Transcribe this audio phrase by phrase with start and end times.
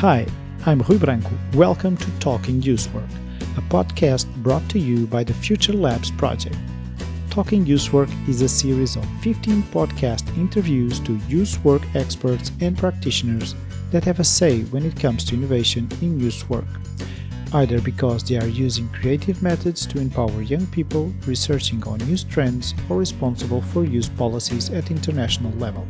[0.00, 0.26] Hi,
[0.64, 1.30] I'm Rui Branco.
[1.52, 3.10] Welcome to Talking Youth Work,
[3.58, 6.56] a podcast brought to you by the Future Labs project.
[7.28, 12.78] Talking Youth Work is a series of 15 podcast interviews to youth work experts and
[12.78, 13.54] practitioners
[13.90, 16.64] that have a say when it comes to innovation in youth work,
[17.52, 22.72] either because they are using creative methods to empower young people, researching on youth trends,
[22.88, 25.86] or responsible for youth policies at international level.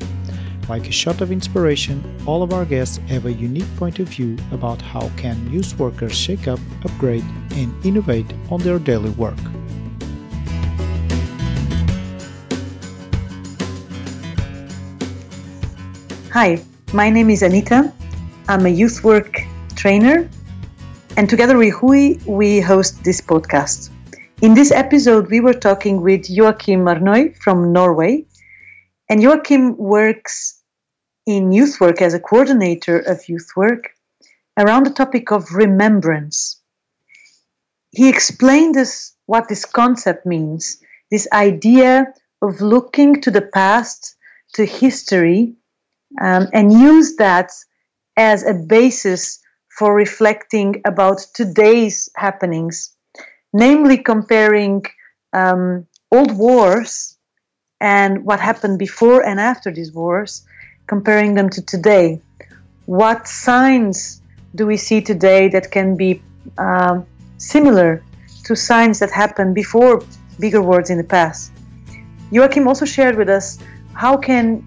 [0.68, 4.36] Like a shot of inspiration, all of our guests have a unique point of view
[4.52, 9.38] about how can youth workers shake up, upgrade, and innovate on their daily work.
[16.32, 17.92] Hi, my name is Anita.
[18.46, 19.40] I'm a youth work
[19.74, 20.30] trainer,
[21.16, 23.90] and together with Rui, we host this podcast.
[24.40, 28.24] In this episode, we were talking with Joachim Marnoy from Norway,
[29.10, 30.62] and Joachim works
[31.26, 33.90] in youth work as a coordinator of youth work
[34.56, 36.62] around the topic of remembrance.
[37.90, 40.80] He explained us what this concept means
[41.10, 42.06] this idea
[42.40, 44.14] of looking to the past,
[44.54, 45.54] to history,
[46.20, 47.50] um, and use that
[48.16, 49.40] as a basis
[49.76, 52.94] for reflecting about today's happenings,
[53.52, 54.84] namely comparing
[55.32, 57.18] um, old wars
[57.80, 60.46] and what happened before and after these wars,
[60.86, 62.20] comparing them to today.
[62.86, 64.20] What signs
[64.54, 66.22] do we see today that can be
[66.58, 67.06] um,
[67.38, 68.02] similar
[68.44, 70.02] to signs that happened before
[70.38, 71.52] bigger wars in the past?
[72.30, 73.58] Joachim also shared with us
[73.94, 74.64] how can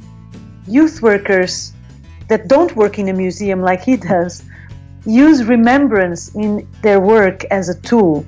[0.67, 1.73] youth workers
[2.29, 4.43] that don't work in a museum like he does
[5.05, 8.25] use remembrance in their work as a tool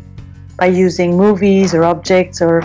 [0.58, 2.62] by using movies or objects or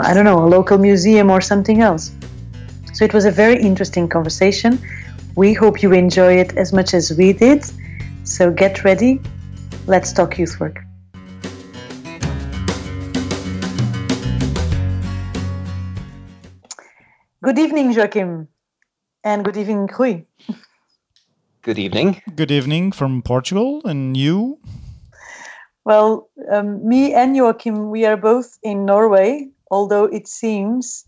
[0.00, 2.10] I don't know, a local museum or something else.
[2.94, 4.78] So it was a very interesting conversation.
[5.36, 7.64] We hope you enjoy it as much as we did.
[8.24, 9.20] So get ready.
[9.86, 10.78] Let's talk youth work.
[17.42, 18.48] Good evening, Joachim.
[19.24, 20.24] And good evening, Rui.
[21.62, 22.22] Good evening.
[22.34, 24.58] Good evening from Portugal, and you?
[25.84, 31.04] Well, um, me and Joachim, we are both in Norway, although it seems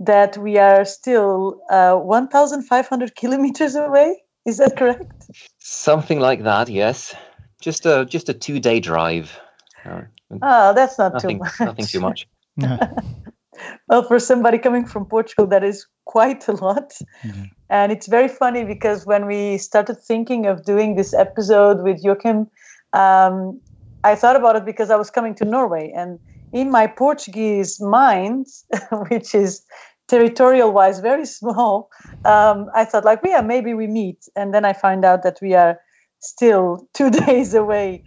[0.00, 4.16] that we are still uh, 1,500 kilometers away.
[4.44, 5.30] Is that correct?
[5.58, 7.14] Something like that, yes.
[7.60, 9.38] Just a just a two day drive.
[9.84, 10.02] Uh,
[10.42, 11.60] oh, that's not nothing, too much.
[11.60, 12.28] Nothing too much.
[13.88, 16.92] well, for somebody coming from Portugal, that is quite a lot.
[17.24, 17.44] Mm-hmm.
[17.70, 22.48] And it's very funny because when we started thinking of doing this episode with Joachim,
[22.92, 23.60] um,
[24.04, 25.92] I thought about it because I was coming to Norway.
[25.96, 26.18] And
[26.56, 28.46] in my Portuguese mind,
[29.10, 29.62] which is
[30.08, 31.90] territorial wise very small,
[32.24, 34.26] um, I thought, like, yeah, maybe we meet.
[34.34, 35.78] And then I find out that we are
[36.20, 38.02] still two days away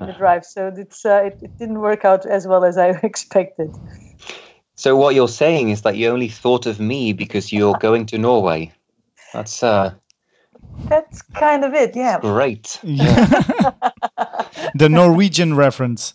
[0.00, 0.46] in the drive.
[0.46, 3.70] So it's, uh, it, it didn't work out as well as I expected.
[4.76, 8.16] So what you're saying is that you only thought of me because you're going to
[8.18, 8.72] Norway.
[9.34, 9.92] That's uh
[10.88, 12.18] That's kind of it, yeah.
[12.18, 12.78] Great.
[12.82, 13.26] Yeah.
[14.74, 16.14] the Norwegian reference.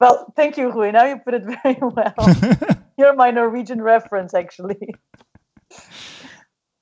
[0.00, 0.92] Well, thank you, Rui.
[0.92, 2.14] Now you put it very well.
[2.98, 4.94] You're my Norwegian reference, actually.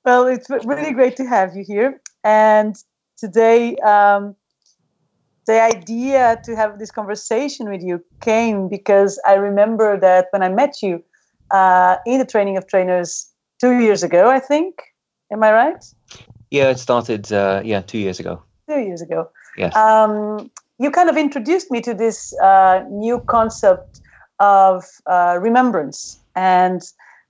[0.03, 2.01] well, it's really great to have you here.
[2.23, 2.75] And
[3.17, 4.35] today, um,
[5.45, 10.49] the idea to have this conversation with you came because I remember that when I
[10.49, 11.03] met you
[11.51, 14.75] uh, in the training of trainers two years ago, I think.
[15.31, 15.85] Am I right?
[16.51, 17.31] Yeah, it started.
[17.31, 18.41] Uh, yeah, two years ago.
[18.69, 19.29] Two years ago.
[19.57, 19.75] Yes.
[19.75, 24.01] Um, you kind of introduced me to this uh, new concept
[24.39, 26.81] of uh, remembrance and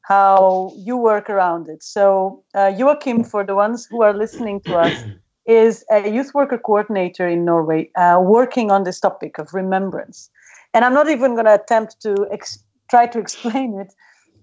[0.02, 1.84] how you work around it.
[1.84, 5.06] So, uh, Joachim, for the ones who are listening to us,
[5.48, 10.30] is a youth worker coordinator in Norway uh, working on this topic of remembrance.
[10.74, 13.94] And I'm not even going to attempt to ex- try to explain it.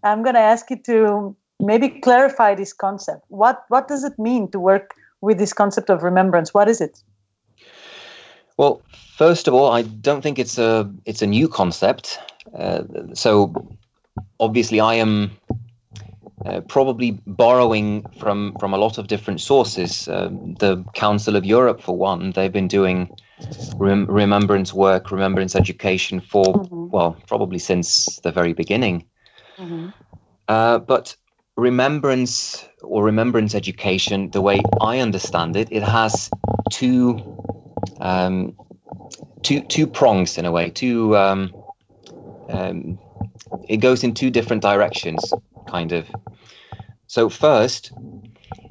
[0.04, 3.22] I'm going to ask you to maybe clarify this concept.
[3.28, 6.54] What what does it mean to work with this concept of remembrance?
[6.54, 7.02] What is it?
[8.62, 8.80] Well,
[9.16, 12.20] first of all, I don't think it's a it's a new concept.
[12.56, 13.52] Uh, so
[14.38, 15.32] obviously, I am
[16.46, 20.06] uh, probably borrowing from from a lot of different sources.
[20.06, 20.28] Uh,
[20.60, 23.08] the Council of Europe, for one, they've been doing
[23.78, 26.86] rem- remembrance work, remembrance education for mm-hmm.
[26.90, 29.04] well, probably since the very beginning.
[29.58, 29.88] Mm-hmm.
[30.46, 31.16] Uh, but
[31.56, 36.30] remembrance or remembrance education, the way I understand it, it has
[36.70, 37.18] two
[38.00, 38.56] um,
[39.42, 40.70] two two prongs in a way.
[40.70, 41.52] Two um,
[42.48, 42.98] um,
[43.68, 45.32] it goes in two different directions,
[45.68, 46.06] kind of.
[47.06, 47.92] So first,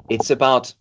[0.08, 0.74] it's about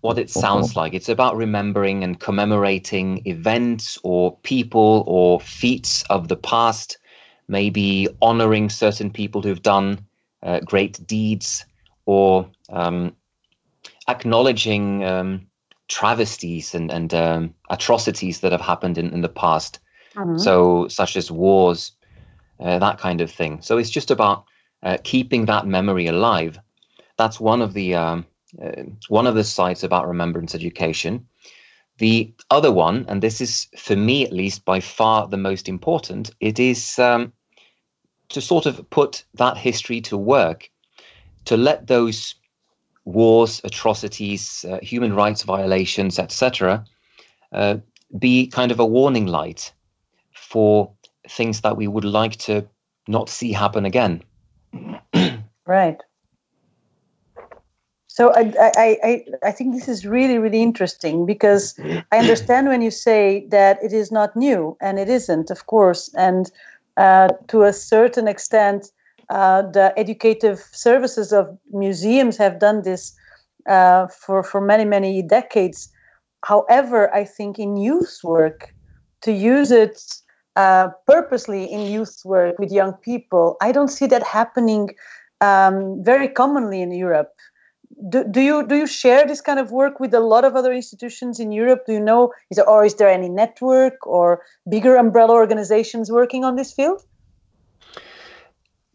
[0.00, 0.94] what it sounds like.
[0.94, 6.98] It's about remembering and commemorating events or people or feats of the past,
[7.48, 10.06] maybe honoring certain people who've done
[10.42, 11.64] uh, great deeds
[12.06, 13.14] or um,
[14.08, 15.47] acknowledging um,
[15.88, 19.80] travesties and, and um, atrocities that have happened in, in the past.
[20.14, 20.38] Mm-hmm.
[20.38, 21.92] So, such as wars,
[22.60, 23.60] uh, that kind of thing.
[23.62, 24.44] So, it's just about
[24.82, 26.58] uh, keeping that memory alive.
[27.16, 28.26] That's one of the um,
[28.62, 31.26] uh, one of the sites about remembrance education.
[31.98, 36.30] The other one, and this is for me at least by far the most important,
[36.40, 37.32] it is um,
[38.28, 40.70] to sort of put that history to work,
[41.46, 42.36] to let those
[43.08, 46.84] wars, atrocities, uh, human rights violations, etc.,
[47.52, 47.76] uh,
[48.18, 49.72] be kind of a warning light
[50.32, 50.90] for
[51.28, 52.66] things that we would like to
[53.06, 54.22] not see happen again.
[55.66, 56.00] right.
[58.06, 61.78] So I, I, I, I think this is really, really interesting because
[62.12, 66.12] I understand when you say that it is not new, and it isn't, of course.
[66.14, 66.50] And
[66.96, 68.90] uh, to a certain extent,
[69.30, 73.14] uh, the educative services of museums have done this
[73.68, 75.90] uh, for, for many, many decades.
[76.44, 78.74] However, I think in youth work,
[79.22, 80.00] to use it
[80.56, 84.90] uh, purposely in youth work with young people, I don't see that happening
[85.40, 87.32] um, very commonly in Europe
[88.08, 90.72] do, do you do you share this kind of work with a lot of other
[90.72, 91.84] institutions in Europe?
[91.86, 96.44] Do you know is there or is there any network or bigger umbrella organizations working
[96.44, 97.02] on this field?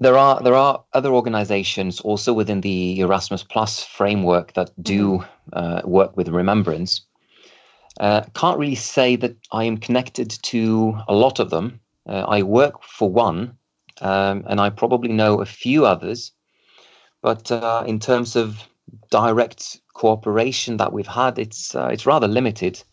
[0.03, 5.49] There are there are other organizations also within the Erasmus Plus framework that do mm-hmm.
[5.53, 7.05] uh, work with remembrance.
[8.01, 11.79] Uh, can't really say that I am connected to a lot of them.
[12.05, 13.57] Uh, I work for one,
[14.01, 16.33] um, and I probably know a few others.
[17.21, 18.67] But uh, in terms of
[19.09, 22.83] direct cooperation that we've had, it's uh, it's rather limited.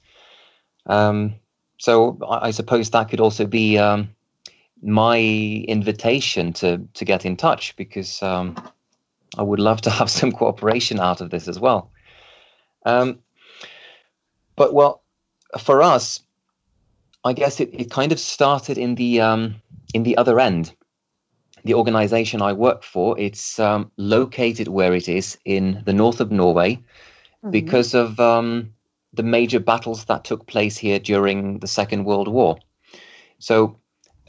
[0.87, 1.35] Um,
[1.79, 4.11] so I, I, suppose that could also be um,
[4.83, 5.19] my
[5.69, 8.57] invitation to to get in touch because um,
[9.39, 11.91] I would love to have some cooperation out of this as well.
[12.87, 13.19] Um,
[14.57, 15.03] but well,
[15.59, 16.21] for us,
[17.25, 19.57] I guess it, it kind of started in the um,
[19.95, 20.75] in the other end
[21.65, 26.31] the organization I work for, it's um, located where it is in the north of
[26.31, 27.51] Norway mm-hmm.
[27.51, 28.73] because of um,
[29.13, 32.59] the major battles that took place here during the Second World War.
[33.39, 33.77] So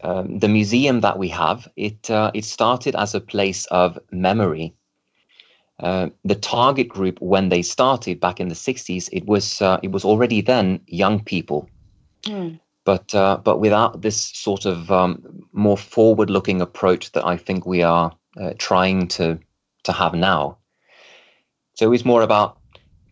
[0.03, 4.73] um, the museum that we have, it uh, it started as a place of memory.
[5.79, 9.91] Uh, the target group when they started back in the 60s, it was uh, it
[9.91, 11.69] was already then young people.
[12.23, 17.65] Mm but uh, but without this sort of um, more forward-looking approach that I think
[17.65, 19.39] we are uh, trying to
[19.83, 20.57] to have now.
[21.75, 22.57] So it's more about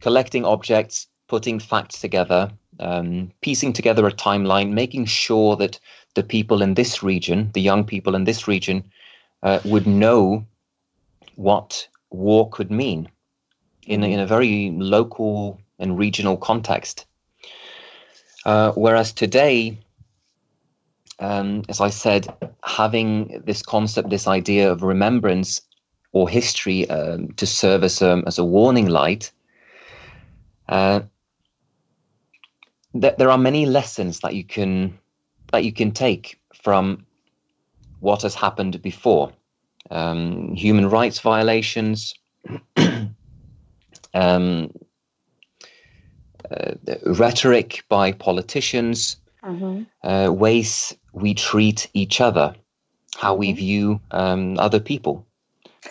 [0.01, 5.79] collecting objects, putting facts together, um, piecing together a timeline, making sure that
[6.15, 8.83] the people in this region, the young people in this region,
[9.43, 10.45] uh, would know
[11.35, 13.09] what war could mean
[13.87, 17.05] in a, in a very local and regional context.
[18.45, 19.77] Uh, whereas today,
[21.19, 22.27] um, as I said,
[22.63, 25.61] having this concept, this idea of remembrance
[26.11, 29.31] or history um, to serve as a, as a warning light,
[30.69, 31.01] uh,
[32.99, 34.97] th- there are many lessons that you can
[35.51, 37.05] that you can take from
[37.99, 39.31] what has happened before.
[39.91, 42.13] Um, human rights violations,
[44.13, 44.71] um,
[46.51, 46.71] uh,
[47.05, 49.83] rhetoric by politicians, mm-hmm.
[50.07, 52.55] uh, ways we treat each other,
[53.15, 53.57] how we mm-hmm.
[53.57, 55.25] view um, other people,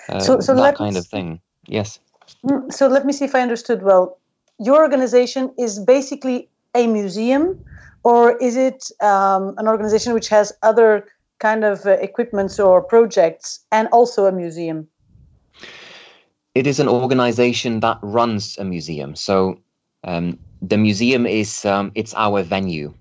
[0.09, 1.41] uh, so, so that kind of thing.
[1.67, 2.00] Yes.
[2.45, 4.19] Mm, so let me see if I understood well.
[4.59, 7.65] Your organization is basically a museum,
[8.09, 11.07] or is it um, an organization which has other
[11.41, 14.88] kind of uh, equipments or projects and also a museum?
[16.55, 19.15] It is an organization that runs a museum.
[19.15, 19.61] So
[20.05, 22.95] um, the museum is um, it's our venue.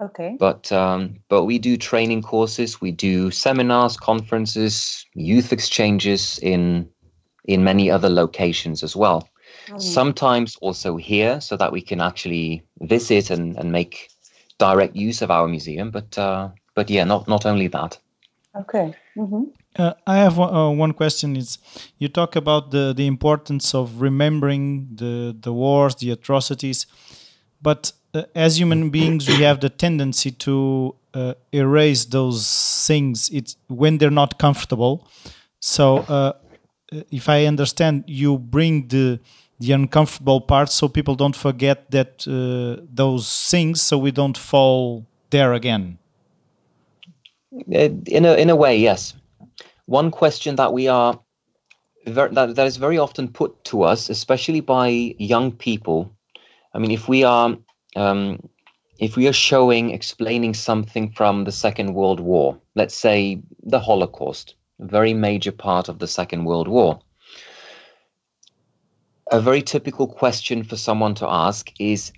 [0.00, 0.36] Okay.
[0.38, 6.88] But um, but we do training courses, we do seminars, conferences, youth exchanges in
[7.44, 9.28] in many other locations as well.
[9.66, 9.82] Mm.
[9.82, 14.08] Sometimes also here, so that we can actually visit and, and make
[14.58, 15.90] direct use of our museum.
[15.90, 17.98] But uh, but yeah, not not only that.
[18.54, 18.94] Okay.
[19.16, 19.44] Mm-hmm.
[19.76, 21.36] Uh, I have one, uh, one question.
[21.36, 21.58] Is
[21.98, 26.86] you talk about the the importance of remembering the the wars, the atrocities,
[27.60, 33.30] but uh, as human beings, we have the tendency to uh, erase those things.
[33.30, 35.08] It's when they're not comfortable.
[35.60, 36.32] So, uh,
[37.10, 39.20] if I understand, you bring the
[39.62, 45.06] the uncomfortable parts so people don't forget that uh, those things so we don't fall
[45.30, 45.98] there again.
[47.54, 49.14] Uh, in a in a way yes.
[49.86, 51.18] One question that we are
[52.06, 54.88] that, that is very often put to us especially by
[55.18, 56.10] young people.
[56.74, 57.56] I mean if we are
[57.94, 58.38] um,
[58.98, 64.54] if we are showing explaining something from the second world war let's say the holocaust
[64.80, 67.00] a very major part of the second world war
[69.32, 72.12] a very typical question for someone to ask is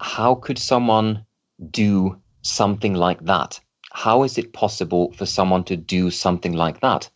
[0.00, 1.24] how could someone
[1.70, 3.60] do something like that?
[3.92, 7.10] How is it possible for someone to do something like that?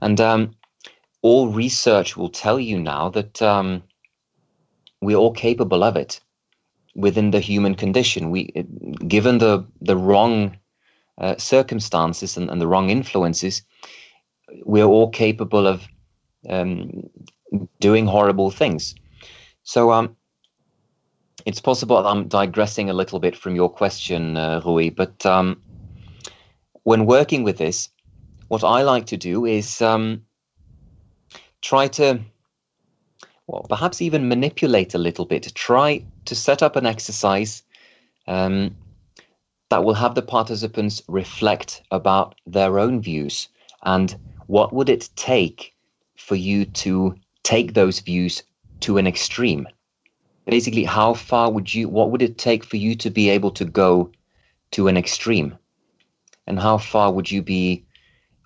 [0.00, 0.56] And um,
[1.20, 3.82] all research will tell you now that um,
[5.02, 6.20] we're all capable of it
[6.94, 8.30] within the human condition.
[8.30, 8.44] We,
[9.06, 10.56] given the the wrong
[11.18, 13.62] uh, circumstances and, and, the wrong influences,
[14.64, 15.86] we're all capable of
[16.48, 17.10] um,
[17.80, 18.94] doing horrible things.
[19.62, 20.16] So um,
[21.46, 25.60] it's possible I'm digressing a little bit from your question, uh, Rui, but um,
[26.82, 27.88] when working with this,
[28.48, 30.24] what I like to do is um,
[31.60, 32.20] try to,
[33.46, 37.62] well, perhaps even manipulate a little bit, try to set up an exercise
[38.26, 38.76] um,
[39.70, 43.48] that will have the participants reflect about their own views
[43.82, 45.74] and what would it take
[46.16, 47.14] for you to
[47.48, 48.42] take those views
[48.80, 49.66] to an extreme.
[50.44, 53.64] Basically, how far would you, what would it take for you to be able to
[53.64, 54.10] go
[54.72, 55.56] to an extreme?
[56.46, 57.86] And how far would you be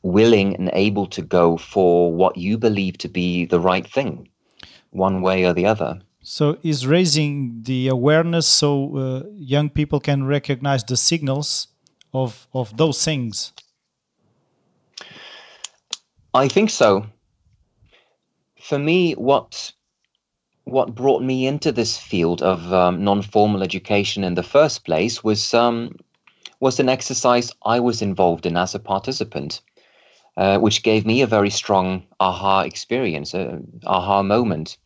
[0.05, 4.29] willing and able to go for what you believe to be the right thing,
[4.91, 6.01] one way or the other?
[6.23, 11.67] So, is raising the awareness so uh, young people can recognize the signals
[12.15, 13.53] of, of those things?
[16.35, 17.07] I think so
[18.73, 19.71] for me, what
[20.65, 25.53] what brought me into this field of um, non-formal education in the first place was
[25.53, 25.95] um,
[26.61, 29.61] was an exercise I was involved in as a participant,
[30.39, 33.35] uh, which gave me a very strong aha experience,
[33.85, 34.79] aha moment,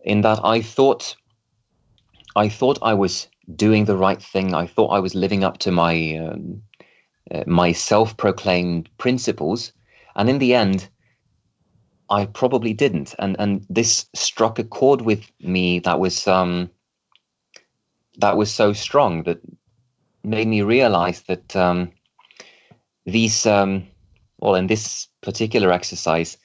[0.00, 1.14] in that I thought
[2.36, 4.54] I thought I was doing the right thing.
[4.54, 6.62] I thought I was living up to my um,
[7.30, 9.74] uh, my self-proclaimed principles,
[10.16, 10.88] and in the end,
[12.10, 16.70] I probably didn't, and and this struck a chord with me that was um,
[18.18, 19.40] that was so strong that
[20.24, 21.92] made me realize that um,
[23.04, 23.86] these um,
[24.38, 26.38] well in this particular exercise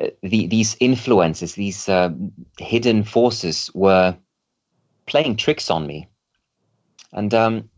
[0.00, 2.10] uh, the, these influences these uh,
[2.58, 4.16] hidden forces were
[5.06, 6.08] playing tricks on me.
[7.12, 7.70] And um,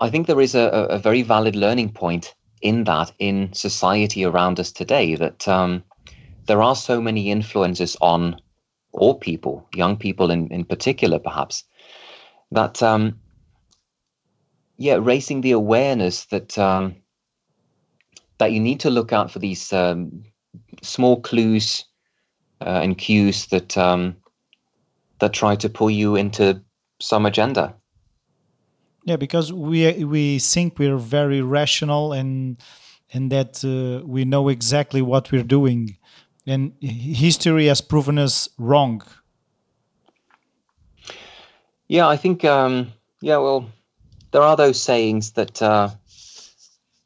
[0.00, 4.58] i think there is a, a very valid learning point in that in society around
[4.58, 5.82] us today that um,
[6.46, 8.40] there are so many influences on
[8.92, 11.64] all people, young people in, in particular, perhaps,
[12.50, 13.20] that um,
[14.78, 16.96] yeah, raising the awareness that um,
[18.38, 20.22] that you need to look out for these um,
[20.82, 21.84] small clues
[22.60, 24.16] uh, and cues that um,
[25.20, 26.60] that try to pull you into
[27.00, 27.74] some agenda.
[29.06, 32.58] Yeah, because we we think we're very rational and
[33.14, 35.96] and that uh, we know exactly what we're doing
[36.46, 39.02] and history has proven us wrong.
[41.88, 42.44] Yeah, I think.
[42.44, 43.70] Um, yeah, well,
[44.32, 45.90] there are those sayings that uh,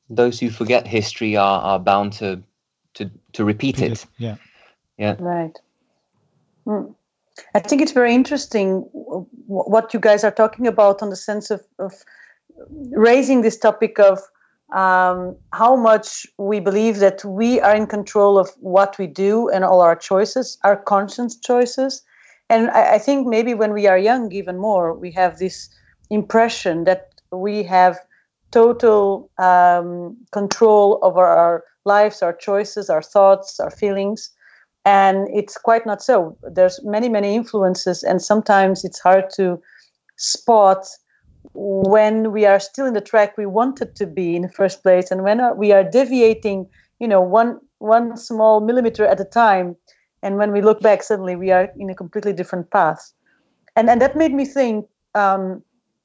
[0.08, 2.42] those who forget history are, are bound to
[2.94, 3.92] to to repeat, repeat it.
[3.92, 4.06] it.
[4.18, 4.36] Yeah,
[4.96, 5.58] yeah, right.
[6.66, 6.94] Mm.
[7.54, 8.80] I think it's very interesting
[9.46, 12.04] what you guys are talking about on the sense of, of
[12.92, 14.20] raising this topic of
[14.72, 19.64] um, how much we believe that we are in control of what we do and
[19.64, 22.02] all our choices, our conscious choices.
[22.48, 25.68] And I, I think maybe when we are young, even more, we have this
[26.10, 27.98] impression that we have
[28.50, 34.30] total um, control over our lives, our choices, our thoughts, our feelings.
[34.84, 36.38] And it's quite not so.
[36.42, 39.60] There's many, many influences, and sometimes it's hard to
[40.16, 40.86] spot
[41.54, 45.10] when we are still in the track we wanted to be in the first place
[45.10, 46.68] and when we are deviating
[46.98, 49.74] you know one one small millimeter at a time
[50.22, 53.12] and when we look back suddenly we are in a completely different path
[53.74, 55.62] and and that made me think um,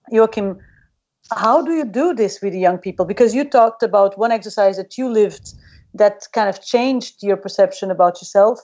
[0.09, 0.57] joachim
[1.35, 4.97] how do you do this with young people because you talked about one exercise that
[4.97, 5.53] you lived
[5.97, 8.59] that kind of changed your perception about yourself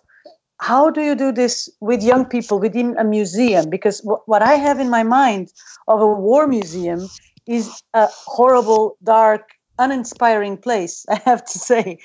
[0.61, 3.69] how do you do this with young people within a museum?
[3.69, 5.51] Because w- what I have in my mind
[5.87, 7.09] of a war museum
[7.47, 11.97] is a horrible, dark, uninspiring place, I have to say,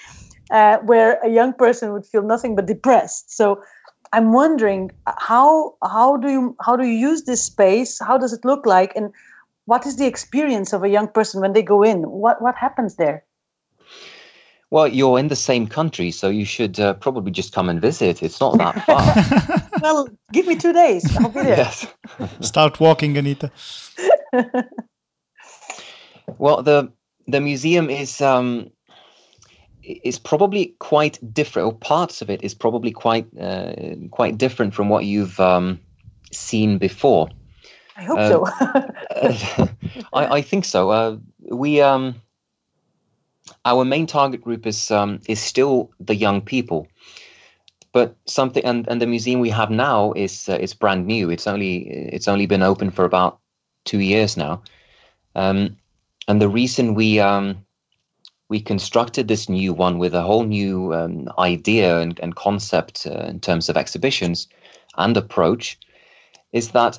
[0.50, 3.36] uh, where a young person would feel nothing but depressed.
[3.36, 3.62] So,
[4.12, 7.98] I'm wondering how how do you how do you use this space?
[8.00, 9.12] How does it look like, and
[9.66, 12.02] what is the experience of a young person when they go in?
[12.04, 13.24] What what happens there?
[14.70, 18.22] Well, you're in the same country, so you should uh, probably just come and visit.
[18.22, 19.70] It's not that far.
[19.80, 21.16] well, give me two days.
[21.18, 21.58] I'll be there.
[21.58, 21.86] Yes.
[22.40, 23.52] Start walking, Anita.
[26.38, 26.90] well, the
[27.28, 28.68] the museum is um,
[29.84, 33.72] is probably quite different, or parts of it is probably quite uh,
[34.10, 35.78] quite different from what you've um,
[36.32, 37.28] seen before.
[37.96, 38.44] I hope uh, so.
[40.12, 40.90] I, I, think so.
[40.90, 41.16] Uh,
[41.50, 42.20] we um,
[43.64, 46.88] our main target group is um, is still the young people,
[47.92, 51.30] but something and, and the museum we have now is uh, is brand new.
[51.30, 53.38] It's only it's only been open for about
[53.84, 54.62] two years now,
[55.34, 55.76] um,
[56.28, 57.66] and the reason we um,
[58.48, 63.26] we constructed this new one with a whole new um, idea and, and concept uh,
[63.26, 64.48] in terms of exhibitions
[64.96, 65.78] and approach
[66.52, 66.98] is that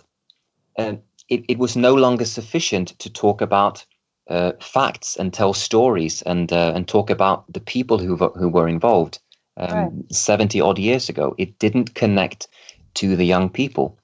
[0.77, 0.95] uh,
[1.29, 3.85] it, it was no longer sufficient to talk about
[4.29, 8.67] uh, facts and tell stories and uh, and talk about the people who who were
[8.67, 9.19] involved
[9.57, 10.11] um, right.
[10.11, 11.35] 70 odd years ago.
[11.37, 12.47] It didn't connect
[12.95, 13.97] to the young people.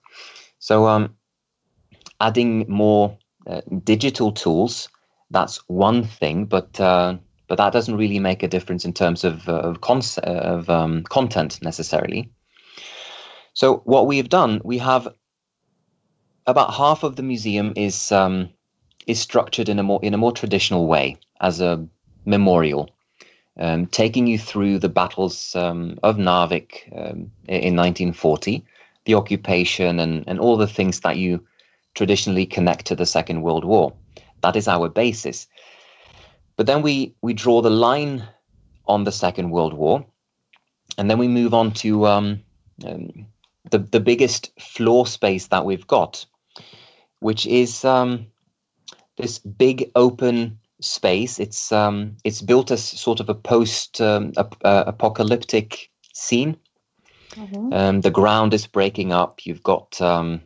[0.59, 1.15] So um,
[2.19, 4.89] adding more uh, digital tools,
[5.29, 9.49] that's one thing, but uh, but that doesn't really make a difference in terms of
[9.49, 12.31] uh, of, con- of um, content necessarily.
[13.53, 15.07] So what we've done, we have
[16.47, 18.49] about half of the museum is um,
[19.07, 21.85] is structured in a more in a more traditional way as a
[22.25, 22.89] memorial,
[23.57, 28.63] um, taking you through the battles um, of Narvik um, in 1940,
[29.05, 31.45] the occupation, and and all the things that you
[31.95, 33.93] traditionally connect to the Second World War.
[34.41, 35.47] That is our basis.
[36.55, 38.23] But then we we draw the line
[38.85, 40.05] on the Second World War,
[40.97, 42.43] and then we move on to um,
[42.85, 43.27] um,
[43.71, 46.25] the the biggest floor space that we've got,
[47.19, 48.27] which is um,
[49.17, 51.39] this big open space.
[51.39, 56.57] It's um, it's built as sort of a post um, ap- uh, apocalyptic scene.
[57.31, 57.73] Mm-hmm.
[57.73, 59.45] Um, the ground is breaking up.
[59.45, 60.41] You've got um,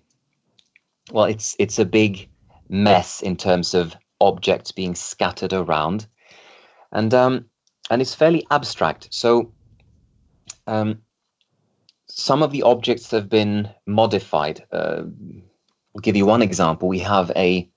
[1.12, 2.30] well, it's it's a big
[2.70, 6.08] mess in terms of objects being scattered around,
[6.92, 7.46] and um,
[7.90, 9.08] and it's fairly abstract.
[9.12, 9.54] So
[10.66, 11.02] um,
[12.08, 14.66] some of the objects have been modified.
[14.72, 15.04] Uh,
[15.96, 16.88] I'll give you one example.
[16.88, 17.70] We have a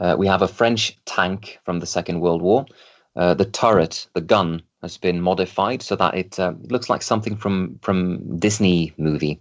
[0.00, 2.66] uh, we have a French tank from the Second World War.
[3.16, 7.36] Uh, the turret, the gun, has been modified so that it uh, looks like something
[7.36, 9.40] from from Disney movie.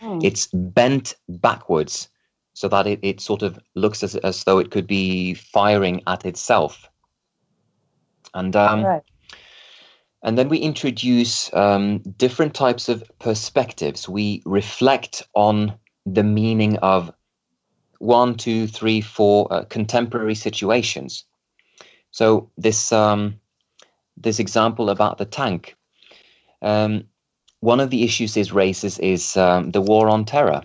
[0.00, 0.20] Hmm.
[0.22, 2.08] It's bent backwards
[2.54, 6.24] so that it, it sort of looks as, as though it could be firing at
[6.24, 6.88] itself.
[8.32, 9.02] And um, right.
[10.22, 14.08] and then we introduce um, different types of perspectives.
[14.08, 17.10] We reflect on the meaning of
[17.98, 21.24] one, two, three, four uh, contemporary situations.
[22.10, 23.40] So this um,
[24.16, 25.76] this example about the tank.
[26.62, 27.04] Um,
[27.60, 30.62] one of the issues is raises is um, the war on terror.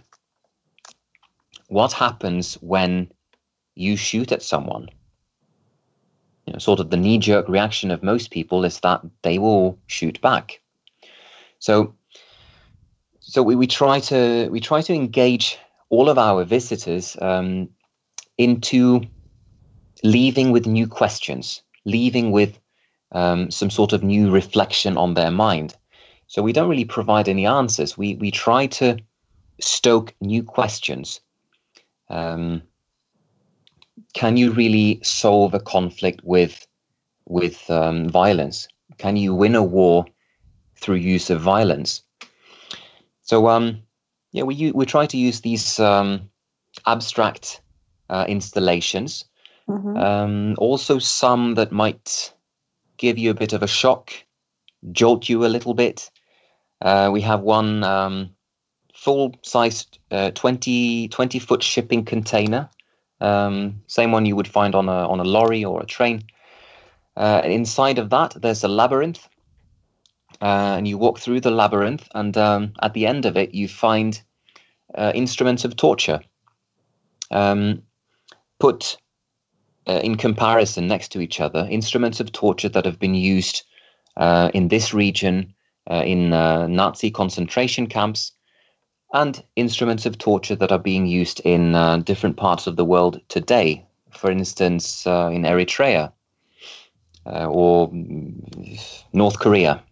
[1.67, 3.11] What happens when
[3.75, 4.89] you shoot at someone?
[6.45, 10.19] You know, sort of the knee-jerk reaction of most people is that they will shoot
[10.21, 10.59] back.
[11.59, 11.93] So,
[13.19, 15.57] so we, we try to we try to engage
[15.91, 17.69] all of our visitors um,
[18.37, 19.01] into
[20.03, 22.57] leaving with new questions, leaving with
[23.11, 25.75] um, some sort of new reflection on their mind.
[26.27, 27.97] So we don't really provide any answers.
[27.97, 28.97] We we try to
[29.59, 31.19] stoke new questions.
[32.09, 32.61] Um,
[34.13, 36.65] can you really solve a conflict with
[37.27, 38.67] with um, violence?
[38.97, 40.05] Can you win a war
[40.77, 42.01] through use of violence?
[43.23, 43.83] So um,
[44.31, 46.29] yeah, we we try to use these um,
[46.85, 47.61] abstract
[48.09, 49.25] uh, installations.
[49.69, 49.97] Mm-hmm.
[49.97, 52.33] Um, also, some that might
[52.97, 54.13] give you a bit of a shock,
[54.91, 56.09] jolt you a little bit.
[56.81, 58.29] Uh, we have one um,
[58.93, 62.69] full-sized uh, 20, 20 foot shipping container,
[63.19, 66.23] um, same one you would find on a on a lorry or a train.
[67.15, 69.27] Uh, inside of that, there's a labyrinth
[70.41, 73.67] uh, and you walk through the labyrinth, and um, at the end of it, you
[73.67, 74.21] find
[74.95, 76.19] uh, instruments of torture.
[77.29, 77.83] Um,
[78.59, 78.97] put
[79.87, 83.63] uh, in comparison next to each other, instruments of torture that have been used
[84.17, 85.53] uh, in this region
[85.89, 88.31] uh, in uh, Nazi concentration camps,
[89.13, 91.73] and instruments of torture that are being used in
[92.03, 93.85] different parts of the world today.
[94.11, 96.11] For instance, in Eritrea
[97.25, 97.91] or
[99.13, 99.83] North Korea.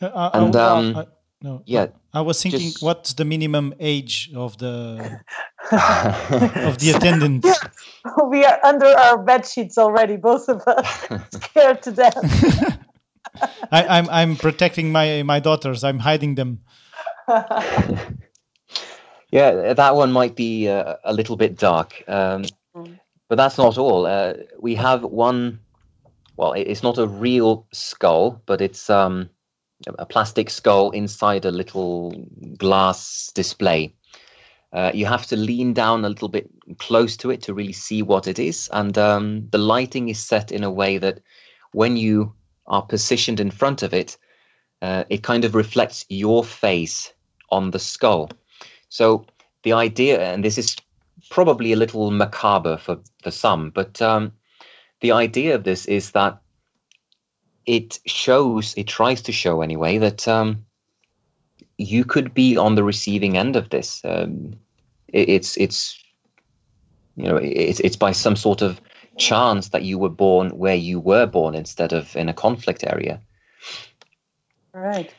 [0.00, 1.04] Uh, and uh, um, uh,
[1.42, 5.20] no, yeah, I was thinking, just- what's the minimum age of the
[5.72, 7.46] of the attendant?
[8.28, 11.06] we are under our bed sheets already, both of us,
[11.42, 12.78] scared to death.
[13.70, 15.84] I, I'm I'm protecting my my daughters.
[15.84, 16.60] I'm hiding them.
[19.30, 22.44] yeah, that one might be uh, a little bit dark, um,
[22.76, 23.00] Mm.
[23.28, 24.06] but that's not all.
[24.06, 25.58] Uh, we have one.
[26.36, 29.28] Well, it- it's not a real skull, but it's um,
[29.86, 32.12] a plastic skull inside a little
[32.58, 33.94] glass display.
[34.72, 38.02] Uh, you have to lean down a little bit close to it to really see
[38.02, 41.20] what it is, and um, the lighting is set in a way that
[41.72, 42.32] when you
[42.66, 44.16] are positioned in front of it,
[44.82, 47.12] uh, it kind of reflects your face
[47.50, 48.30] on the skull.
[48.88, 49.26] So
[49.64, 50.76] the idea, and this is
[51.30, 54.32] probably a little macabre for, for some, but um,
[55.00, 56.40] the idea of this is that
[57.66, 60.64] it shows, it tries to show anyway, that um,
[61.78, 64.00] you could be on the receiving end of this.
[64.04, 64.54] Um,
[65.08, 66.02] it, it's it's
[67.16, 68.80] you know it's it's by some sort of
[69.16, 73.20] chance that you were born where you were born instead of in a conflict area.
[74.72, 75.12] Right.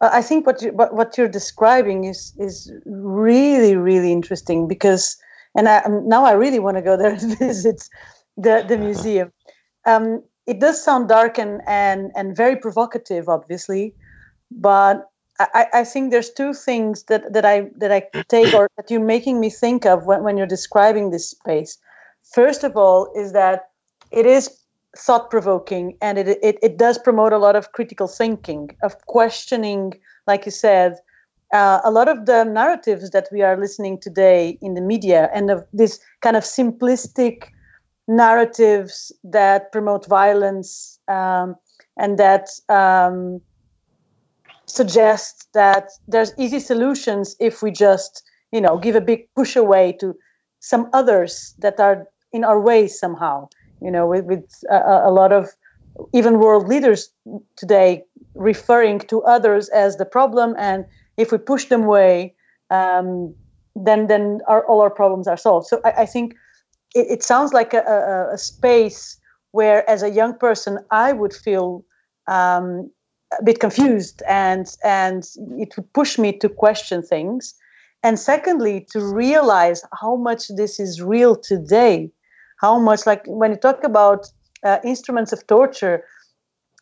[0.00, 5.16] Uh, I think what you what, what you're describing is is really really interesting because
[5.54, 7.88] and I, now I really want to go there and visit
[8.36, 9.32] the the museum.
[9.84, 13.94] Um, it does sound dark and and and very provocative, obviously,
[14.50, 18.90] but I, I think there's two things that that I that I take or that
[18.90, 21.78] you're making me think of when, when you're describing this space.
[22.34, 23.68] First of all, is that
[24.10, 24.58] it is
[24.96, 29.92] thought provoking and it, it it does promote a lot of critical thinking of questioning
[30.26, 30.96] like you said
[31.52, 35.50] uh, a lot of the narratives that we are listening today in the media and
[35.50, 37.48] of this kind of simplistic
[38.08, 41.54] narratives that promote violence um,
[41.98, 43.40] and that um,
[44.66, 49.92] suggest that there's easy solutions if we just you know give a big push away
[49.92, 50.14] to
[50.60, 53.48] some others that are in our way somehow.
[53.82, 55.50] You know with, with a, a lot of
[56.14, 57.10] even world leaders
[57.56, 58.02] today
[58.34, 62.34] referring to others as the problem and if we push them away
[62.70, 63.34] um,
[63.76, 65.66] then then our, all our problems are solved.
[65.66, 66.34] So i, I think
[66.94, 69.18] it, it sounds like a, a, a space
[69.52, 71.84] where as a young person i would feel
[72.28, 72.90] um,
[73.38, 77.54] a bit confused and and it would push me to question things.
[78.02, 82.10] And secondly to realize how much this is real today.
[82.60, 84.30] How much like when you talk about
[84.64, 86.04] uh, instruments of torture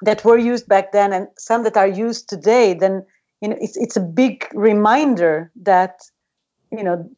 [0.03, 3.05] that were used back then and some that are used today then
[3.41, 6.01] you know it's it's a big reminder that
[6.71, 7.09] you know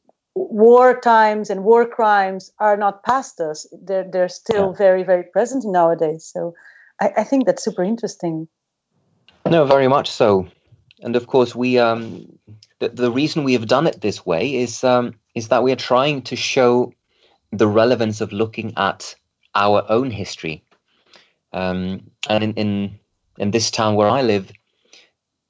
[0.50, 4.78] war times and war crimes are not past us they're they're still Yeah.
[4.78, 6.54] very very present nowadays so
[7.00, 8.48] I, I think that's super interesting
[9.46, 10.48] No, very much so.
[11.02, 12.26] And of course, we um,
[12.80, 15.76] the, the reason we have done it this way is um, is that we are
[15.76, 16.92] trying to show
[17.52, 19.14] the relevance of looking at
[19.54, 20.62] our own history.
[21.52, 22.98] Um, and in, in
[23.38, 24.52] in this town where I live,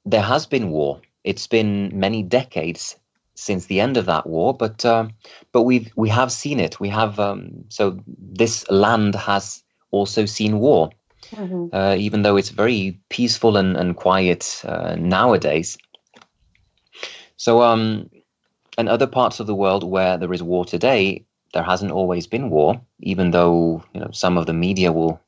[0.05, 1.01] there has been war.
[1.23, 2.98] It's been many decades
[3.39, 5.13] since the end of that war, but um,
[5.53, 6.79] but we've we have seen it.
[6.79, 10.91] We have um, so this land has also seen war
[11.31, 11.71] Mhm.
[11.73, 15.77] uh, even though it's very peaceful and, and quiet uh, nowadays.
[17.37, 18.09] So, um,
[18.77, 22.49] in other parts of the world where there is war today, there hasn't always been
[22.49, 25.19] war, even though you know some of the media will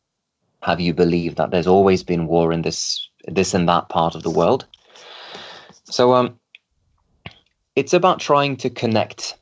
[0.64, 4.24] have you believe that there's always been war in this this and that part of
[4.24, 4.68] the world.
[5.86, 6.40] So, um,
[7.76, 9.38] it's about trying to connect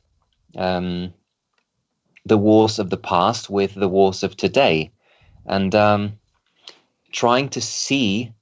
[0.56, 1.12] um,
[2.24, 4.90] the wars of the past with the wars of today,
[5.46, 6.12] and um,
[7.12, 8.32] trying to see,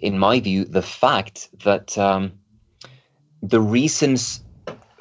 [0.00, 2.32] in my view, the fact that um,
[3.42, 4.42] the reasons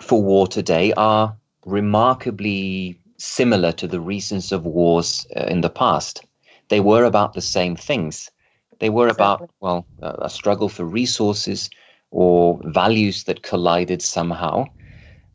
[0.02, 6.26] for war today are remarkably similar to the reasons of wars uh, in the past.
[6.70, 8.32] They were about the same things.
[8.80, 11.70] They were about, well, uh, a struggle for resources
[12.12, 14.66] or values that collided somehow.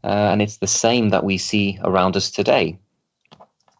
[0.05, 2.79] Uh, and it's the same that we see around us today.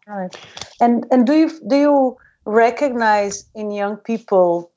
[0.07, 0.35] Right.
[0.81, 4.71] And and do you do you recognize in young people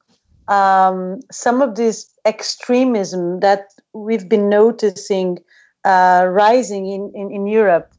[0.48, 5.38] um, some of this extremism that we've been noticing
[5.84, 7.92] uh, rising in, in, in Europe?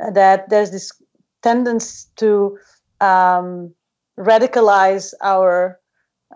[0.00, 0.92] uh, that there's this
[1.42, 2.58] tendency to
[3.00, 3.72] um,
[4.18, 5.78] radicalize our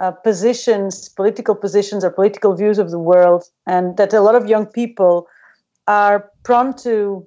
[0.01, 4.49] uh, positions, political positions, or political views of the world, and that a lot of
[4.49, 5.27] young people
[5.87, 7.27] are prone to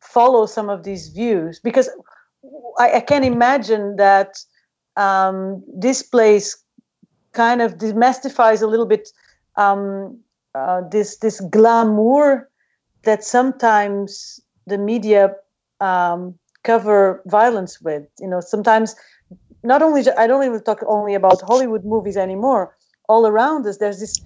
[0.00, 1.88] follow some of these views because
[2.78, 4.36] I, I can imagine that
[4.96, 6.56] um, this place
[7.32, 9.08] kind of demystifies a little bit
[9.56, 10.18] um,
[10.54, 12.48] uh, this this glamour
[13.04, 15.34] that sometimes the media
[15.80, 18.04] um, cover violence with.
[18.20, 18.94] You know, sometimes
[19.64, 22.76] not only I don't even talk only about Hollywood movies anymore.
[23.08, 24.20] All around us, there's this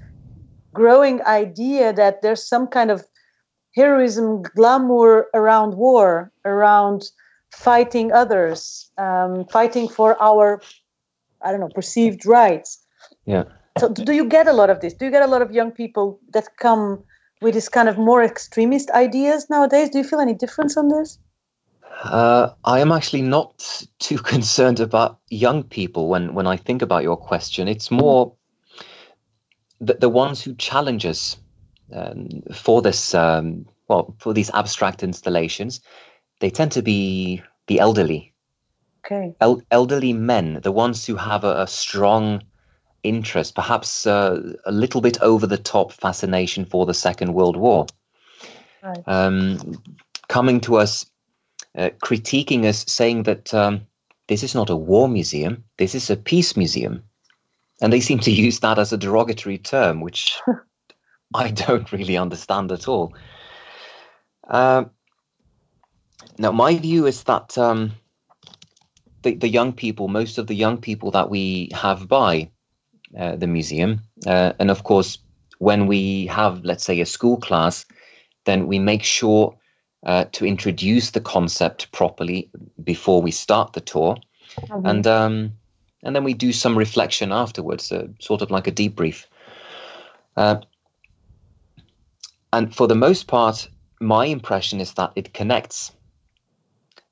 [0.74, 3.04] growing idea that there's some kind of
[3.74, 7.10] heroism, glamour around war, around
[7.50, 10.60] fighting others, um, fighting for our,
[11.42, 12.78] I don't know, perceived rights.
[13.24, 13.44] Yeah.
[13.78, 14.92] So, do you get a lot of this?
[14.92, 17.02] Do you get a lot of young people that come
[17.40, 19.90] with this kind of more extremist ideas nowadays?
[19.90, 21.18] Do you feel any difference on this?
[22.02, 27.02] Uh, I am actually not too concerned about young people when, when I think about
[27.02, 27.68] your question.
[27.68, 28.34] It's more
[29.80, 31.36] the, the ones who challenge us
[31.92, 35.80] um, for this, um, well, for these abstract installations.
[36.40, 38.32] They tend to be the elderly.
[39.04, 39.34] Okay.
[39.40, 42.42] El- elderly men, the ones who have a, a strong
[43.02, 47.86] interest, perhaps uh, a little bit over the top fascination for the Second World War.
[48.82, 49.02] Right.
[49.06, 49.82] Um,
[50.28, 51.06] coming to us,
[51.78, 53.80] uh, critiquing us, saying that um,
[54.26, 57.02] this is not a war museum, this is a peace museum.
[57.80, 60.38] And they seem to use that as a derogatory term, which
[61.34, 63.14] I don't really understand at all.
[64.48, 64.84] Uh,
[66.38, 67.92] now, my view is that um,
[69.22, 72.50] the, the young people, most of the young people that we have by
[73.18, 75.18] uh, the museum, uh, and of course,
[75.58, 77.84] when we have, let's say, a school class,
[78.44, 79.56] then we make sure
[80.04, 82.50] uh, to introduce the concept properly
[82.84, 84.16] before we start the tour,
[84.68, 84.90] Mhm.
[84.90, 85.52] and um,
[86.02, 89.26] and then we do some reflection afterwards, uh, sort of like a debrief.
[90.36, 90.60] Uh,
[92.52, 93.68] and for the most part,
[94.00, 95.92] my impression is that it connects.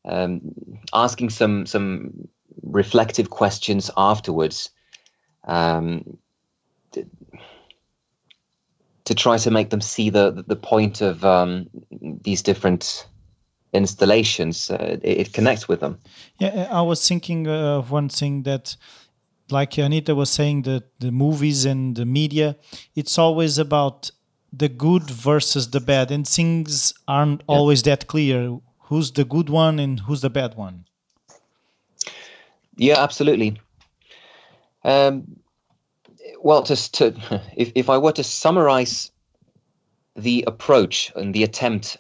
[0.04, 0.40] Um,
[0.92, 2.28] asking some some
[2.62, 4.70] reflective questions afterwards
[5.46, 6.18] um,
[9.06, 11.68] to try to make them see the the point of um,
[12.22, 13.08] these different
[13.72, 14.70] installations.
[14.70, 15.98] Uh, it, it connects with them.
[16.38, 18.76] Yeah, I was thinking uh, of one thing that,
[19.50, 22.56] like Anita was saying, that the movies and the media,
[22.94, 24.10] it's always about
[24.52, 28.58] the good versus the bad, and things aren't always that clear.
[28.88, 30.84] Who's the good one and who's the bad one?
[32.76, 33.60] Yeah, absolutely.
[34.84, 35.40] Um,
[36.42, 37.14] well, just to
[37.56, 39.10] if if I were to summarize
[40.14, 41.98] the approach and the attempt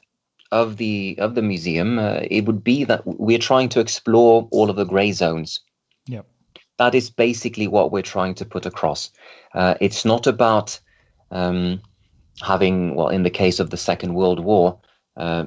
[0.52, 4.70] of the of the museum, uh, it would be that we're trying to explore all
[4.70, 5.60] of the gray zones.
[6.06, 6.22] Yeah.
[6.78, 9.10] That is basically what we're trying to put across.
[9.54, 10.78] Uh, it's not about
[11.30, 11.80] um,
[12.42, 14.78] having, well, in the case of the Second World War,
[15.16, 15.44] uh,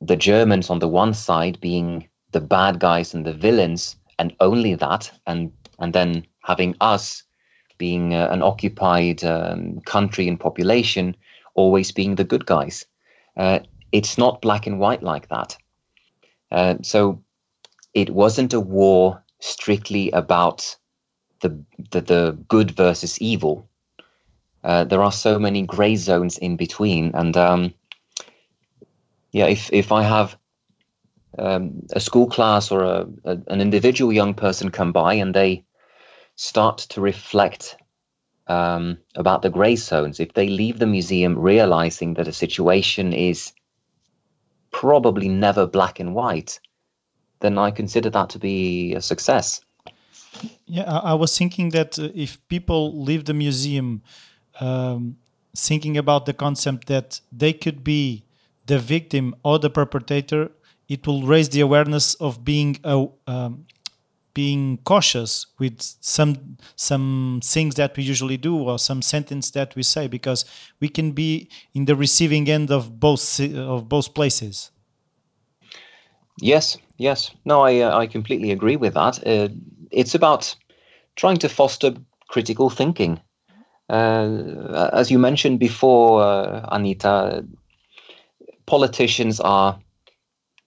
[0.00, 4.74] the Germans on the one side being the bad guys and the villains, and only
[4.74, 7.22] that, and and then having us
[7.82, 11.16] being uh, an occupied um, country and population
[11.54, 12.86] always being the good guys.
[13.36, 13.58] Uh,
[13.90, 15.56] it's not black and white like that.
[16.52, 17.20] Uh, so
[17.92, 20.76] it wasn't a war strictly about
[21.40, 21.50] the
[21.90, 23.68] the, the good versus evil.
[24.62, 27.74] Uh, there are so many gray zones in between, and um,
[29.32, 30.38] yeah, if if I have
[31.36, 35.64] um, a school class or a, a, an individual young person come by and they
[36.36, 37.76] start to reflect
[38.46, 43.52] um, about the gray zones, if they leave the museum realizing that a situation is
[44.70, 46.58] probably never black and white,
[47.40, 49.60] then I consider that to be a success.
[50.66, 54.02] Yeah, I, was thinking that uh, if people leave the museum
[54.60, 55.16] um,
[55.54, 58.24] thinking about the concept that they could be
[58.66, 60.50] the victim or the perpetrator,
[60.88, 63.66] it will raise the awareness of being a, um,
[64.34, 69.82] being cautious with some some things that we usually do or some sentence that we
[69.82, 70.44] say because
[70.80, 74.70] we can be in the receiving end of both of both places.
[76.40, 77.30] Yes, yes.
[77.44, 79.26] No, I uh, I completely agree with that.
[79.26, 79.48] Uh,
[79.90, 80.54] it's about
[81.16, 81.94] trying to foster
[82.28, 83.20] critical thinking.
[83.88, 87.44] Uh, as you mentioned before, uh, Anita,
[88.64, 89.78] politicians are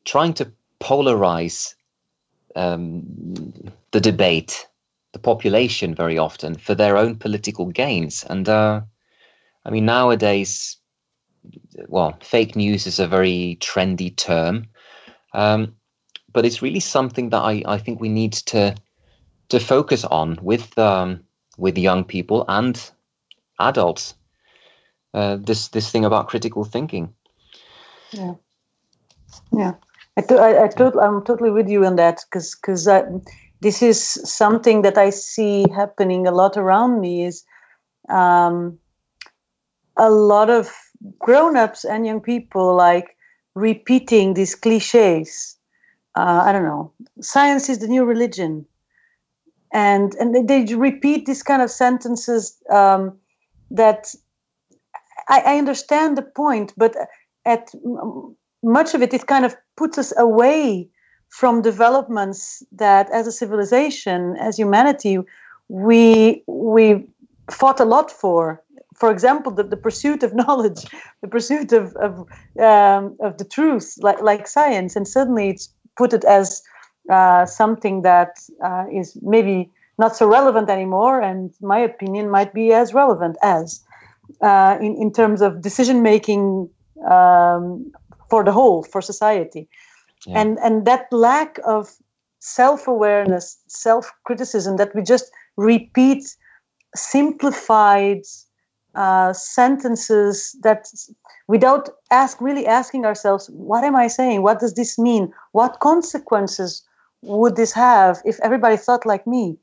[0.04, 1.74] trying to polarize
[2.56, 3.04] um,
[3.92, 4.68] the debate,
[5.14, 8.24] the population, very often for their own political gains.
[8.24, 8.82] And uh,
[9.66, 10.78] I mean, nowadays,
[11.88, 14.68] well, fake news is a very trendy term.
[15.34, 15.76] Um,
[16.32, 18.76] but it's really something that I, I think we need to
[19.50, 21.24] to focus on with um,
[21.58, 22.92] with young people and
[23.60, 24.16] adults.
[25.14, 27.14] Uh, this this thing about critical thinking.
[28.12, 28.34] Yeah,
[29.52, 29.74] yeah.
[30.18, 32.88] I, to, I, I tot- I'm totally with you on that because because
[33.62, 37.26] this is something that I see happening a lot around me.
[37.26, 37.44] Is
[38.10, 38.80] um,
[39.98, 40.72] a lot of
[41.20, 43.16] grown-ups and young people like
[43.56, 45.58] repeating these cliches.
[46.16, 46.92] Uh, I don't know.
[47.22, 48.66] Science is the new religion,
[49.74, 53.18] and and they, they repeat these kind of sentences um,
[53.70, 54.16] that
[55.28, 56.96] I, I understand the point, but
[57.46, 57.72] at
[58.64, 60.90] much of it, it kind of puts us away
[61.30, 65.20] from developments that, as a civilization, as humanity,
[65.68, 67.06] we we
[67.52, 68.62] fought a lot for.
[68.96, 70.86] For example, the, the pursuit of knowledge,
[71.22, 72.20] the pursuit of of,
[72.60, 76.62] um, of the truth, like like science, and suddenly it's put it as
[77.10, 82.74] uh, something that uh, is maybe not so relevant anymore, and my opinion might be
[82.74, 83.82] as relevant as
[84.42, 86.70] uh, in in terms of decision making
[87.10, 87.92] um,
[88.36, 89.64] for the whole for society
[90.28, 90.40] yeah.
[90.40, 91.84] and and that lack of
[92.40, 96.24] self-awareness self-criticism that we just repeat
[96.96, 98.24] simplified
[99.04, 100.82] uh, sentences that
[101.48, 106.84] without ask really asking ourselves what am i saying what does this mean what consequences
[107.22, 109.58] would this have if everybody thought like me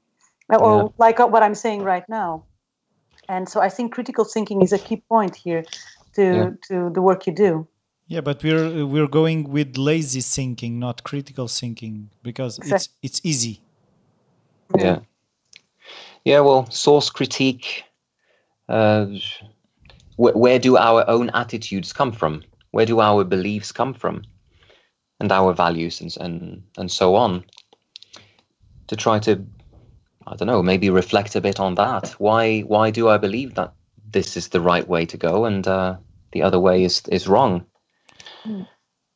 [0.49, 0.89] or yeah.
[1.05, 2.43] like what i'm saying right now
[3.29, 5.63] and so i think critical thinking is a key point here
[6.17, 6.51] to yeah.
[6.69, 7.67] to the work you do
[8.13, 13.63] yeah, but we're we're going with lazy thinking, not critical thinking, because it's it's easy.
[14.77, 14.99] Yeah,
[16.27, 16.41] yeah.
[16.41, 17.85] Well, source critique.
[18.69, 19.07] Uh,
[20.17, 22.43] wh- where do our own attitudes come from?
[22.73, 24.25] Where do our beliefs come from,
[25.19, 27.43] and our values, and and and so on?
[28.89, 29.43] To try to,
[30.27, 32.11] I don't know, maybe reflect a bit on that.
[32.19, 33.73] Why why do I believe that
[34.13, 35.97] this is the right way to go, and uh,
[36.33, 37.65] the other way is is wrong?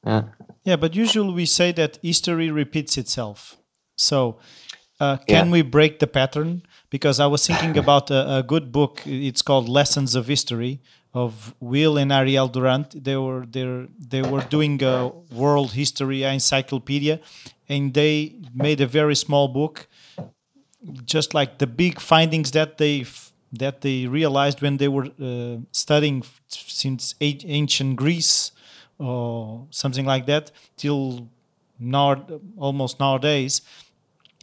[0.05, 0.23] Yeah.
[0.65, 3.57] Yeah, but usually we say that history repeats itself.
[3.99, 4.39] So,
[5.01, 5.53] uh, can yeah.
[5.53, 6.63] we break the pattern?
[6.91, 9.03] Because I was thinking about a, a, good book.
[9.05, 10.81] It's called Lessons of History
[11.13, 13.05] of Will and Ariel Durant.
[13.05, 17.21] They were they they were doing a world history encyclopedia,
[17.69, 19.89] and they made a very small book,
[21.05, 23.05] just like the big findings that they
[23.53, 28.53] that they realized when they were uh, studying since ancient Greece
[28.99, 31.29] or something like that till
[31.79, 33.63] now almost nowadays.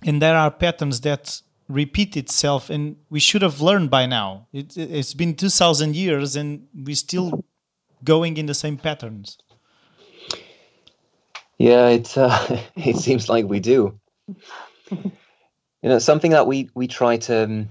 [0.06, 4.48] And there are patterns that repeat itself and we should have learned by now.
[4.54, 7.44] It, has been 2000 years and we're still
[8.04, 9.38] going in the same patterns.
[11.58, 14.00] Yeah it uh, it seems like we do.
[14.92, 17.70] You know something that we we try to um,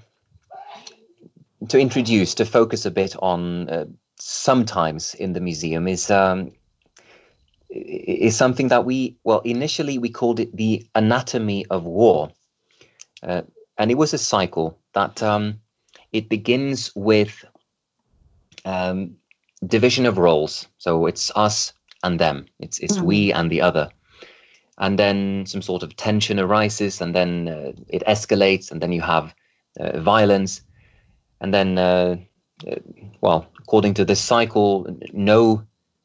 [1.69, 3.85] to introduce to focus a bit on uh,
[4.19, 6.53] sometimes in the museum is um,
[7.73, 12.31] is something that we well initially we called it the anatomy of war.
[13.23, 13.43] Uh,
[13.79, 15.59] and it was a cycle that um,
[16.13, 17.45] it begins with
[18.65, 19.17] um,
[19.67, 20.67] division of roles.
[20.79, 22.47] So it's us and them.
[22.59, 23.07] It's it's mm-hmm.
[23.07, 23.89] we and the other.
[24.79, 29.01] And then some sort of tension arises and then uh, it escalates and then you
[29.01, 29.35] have
[29.81, 30.63] uh, violence.
[31.41, 32.17] And then uh,
[32.71, 32.77] uh,
[33.21, 35.63] well according to this cycle no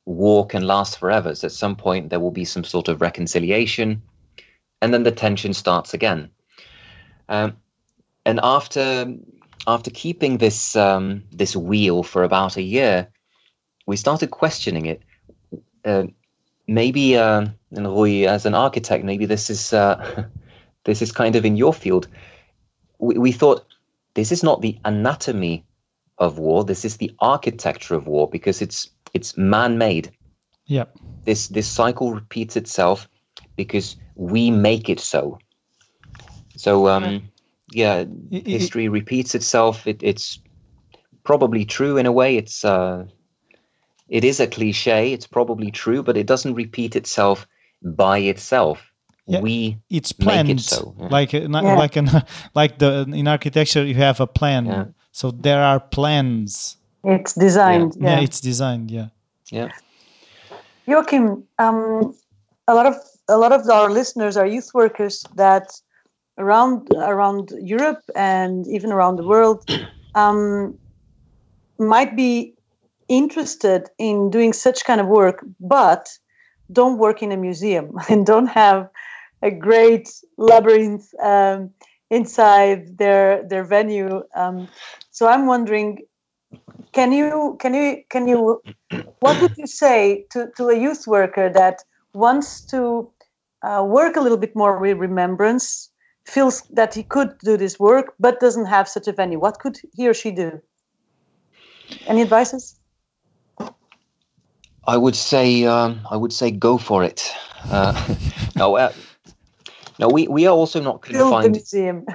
[0.08, 1.36] war can last forever.
[1.36, 4.02] So at some point there will be some sort of reconciliation,
[4.82, 6.30] and then the tension starts again.
[7.30, 7.58] Um,
[8.26, 9.13] and after
[9.67, 13.08] after keeping this um, this wheel for about a year,
[13.86, 15.02] we started questioning it.
[15.84, 16.08] Uh,
[16.67, 20.26] maybe, uh, and Rui, as an architect, maybe this is uh,
[20.86, 22.08] this is kind of in your field.
[23.00, 23.65] We, we thought
[24.13, 25.65] this is not the anatomy
[26.17, 26.63] of war.
[26.63, 30.12] This is the architecture of war because it's it's man-made.
[30.67, 30.86] Yeah.
[31.25, 33.10] This this cycle repeats itself
[33.56, 35.39] because we make it so.
[36.56, 37.30] So um,
[37.71, 39.86] yeah, it, history it, repeats itself.
[39.88, 40.39] It, it's
[41.23, 42.38] probably true in a way.
[42.38, 43.06] It's uh,
[44.08, 45.12] it is a cliche.
[45.13, 47.47] It's probably true, but it doesn't repeat itself
[47.84, 48.80] by itself.
[49.28, 50.95] Yeah, we it's planned it so.
[50.97, 51.07] yeah.
[51.07, 51.76] like uh, yeah.
[51.76, 52.09] like an
[52.55, 54.86] like the in architecture you have a plan yeah.
[55.11, 56.78] so there are plans
[57.08, 57.95] it's designed.
[57.99, 58.20] Yeah, yeah.
[58.20, 58.91] it's designed.
[58.91, 59.08] Yeah.
[59.51, 59.70] Yeah.
[60.86, 62.16] Joachim, um,
[62.68, 62.95] a lot of
[63.30, 65.72] a lot of our listeners are youth workers that
[66.38, 69.70] around around Europe and even around the world
[70.16, 70.78] um,
[71.80, 72.53] might be
[73.08, 76.10] interested in doing such kind of work, but
[76.72, 78.89] don't work in a museum and don't have
[79.41, 81.70] a great labyrinth um,
[82.10, 84.24] inside their their venue.
[84.36, 84.68] Um,
[85.12, 85.99] so I'm wondering,
[86.93, 88.61] can you can you can you
[89.19, 91.83] what would you say to, to a youth worker that
[92.13, 93.09] wants to
[93.63, 95.89] uh, work a little bit more with remembrance
[96.25, 99.79] feels that he could do this work but doesn't have such a venue, what could
[99.95, 100.61] he or she do?
[102.05, 102.75] Any advices?
[104.85, 107.31] I would say um, I would say go for it.
[107.69, 108.15] Uh,
[108.55, 108.93] no, uh,
[110.00, 111.54] no, we, we are also not confined.
[111.54, 112.06] museum.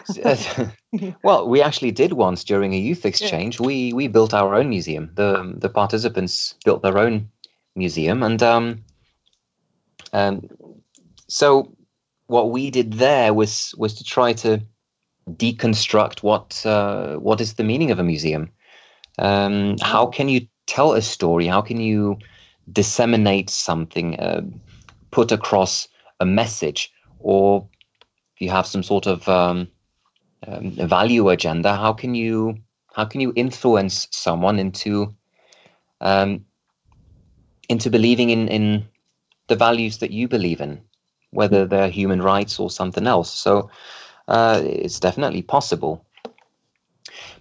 [1.22, 3.58] well, we actually did once during a youth exchange.
[3.58, 3.66] Yeah.
[3.66, 5.10] We we built our own museum.
[5.14, 7.28] The the participants built their own
[7.74, 8.84] museum, and um,
[10.12, 10.48] um,
[11.28, 11.74] so
[12.26, 14.60] what we did there was was to try to
[15.30, 18.50] deconstruct what uh, what is the meaning of a museum.
[19.18, 21.46] Um, how can you tell a story?
[21.46, 22.18] How can you
[22.72, 24.42] disseminate something, uh,
[25.10, 25.88] put across
[26.20, 27.68] a message, or
[28.34, 29.68] if you have some sort of um,
[30.46, 32.58] um, value agenda, how can you
[32.94, 35.14] how can you influence someone into
[36.00, 36.44] um,
[37.68, 38.84] into believing in in
[39.48, 40.80] the values that you believe in,
[41.30, 43.32] whether they're human rights or something else?
[43.32, 43.70] So
[44.28, 46.04] uh, it's definitely possible,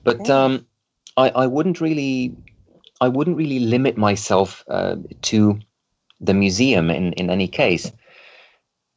[0.03, 0.65] but um,
[1.17, 2.35] I I wouldn't really
[3.01, 5.59] I wouldn't really limit myself uh, to
[6.21, 7.91] the museum in, in any case,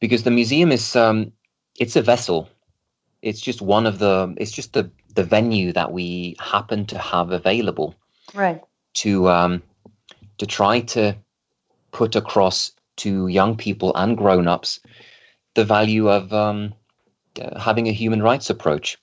[0.00, 1.32] because the museum is um,
[1.78, 2.48] it's a vessel.
[3.22, 4.34] It's just one of the.
[4.36, 7.94] It's just the the venue that we happen to have available.
[8.34, 8.60] Right.
[8.94, 9.62] To um,
[10.38, 11.16] to try to
[11.92, 14.80] put across to young people and grown ups
[15.54, 16.74] the value of um,
[17.56, 18.98] having a human rights approach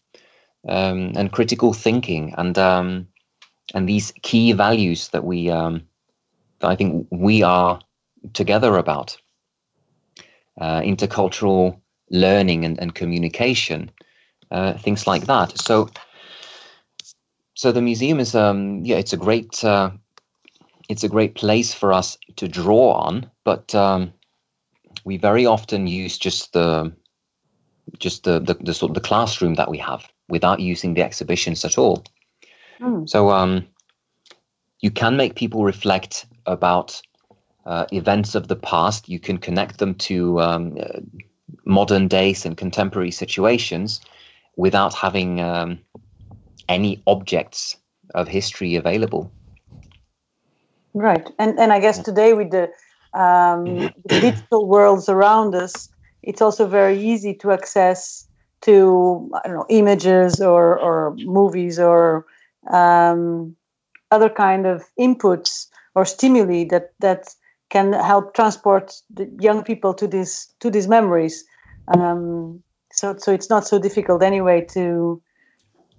[0.67, 3.07] um, and critical thinking and um,
[3.73, 5.81] and these key values that we um,
[6.59, 7.79] that I think we are
[8.33, 9.17] together about
[10.59, 11.79] uh, intercultural
[12.09, 13.89] learning and, and communication
[14.51, 15.89] uh, things like that so
[17.53, 19.89] so the museum is um yeah it's a great uh,
[20.89, 24.11] it's a great place for us to draw on but um,
[25.05, 26.91] we very often use just the
[27.99, 31.63] just the, the, the sort of the classroom that we have without using the exhibitions
[31.65, 32.03] at all
[32.81, 33.07] Mm.
[33.07, 33.67] So um,
[34.81, 37.01] you can make people reflect about
[37.65, 39.09] uh, events of the past.
[39.09, 40.99] You can connect them to um, uh,
[41.65, 44.01] modern days and contemporary situations
[44.55, 45.79] without having um,
[46.69, 47.77] any objects
[48.15, 49.31] of history available.
[50.93, 52.69] Right, and and I guess today with the,
[53.13, 55.89] um, the digital worlds around us,
[56.21, 58.27] it's also very easy to access
[58.61, 62.25] to I don't know images or or movies or
[62.69, 63.55] um,
[64.11, 67.33] other kind of inputs or stimuli that that
[67.71, 71.43] can help transport the young people to these to these memories.
[71.87, 72.61] Um,
[72.91, 75.21] so so it's not so difficult anyway to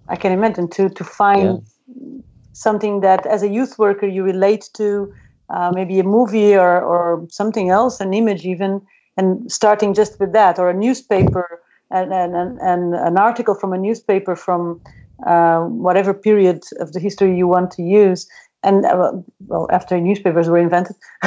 [0.08, 2.20] I can imagine to to find yeah.
[2.52, 5.12] something that as a youth worker you relate to,
[5.48, 8.80] uh, maybe a movie or or something else, an image even,
[9.16, 13.72] and starting just with that or a newspaper and and, and, and an article from
[13.72, 14.80] a newspaper from
[15.26, 18.28] uh, whatever period of the history you want to use
[18.62, 19.12] and uh,
[19.46, 20.96] well after newspapers were invented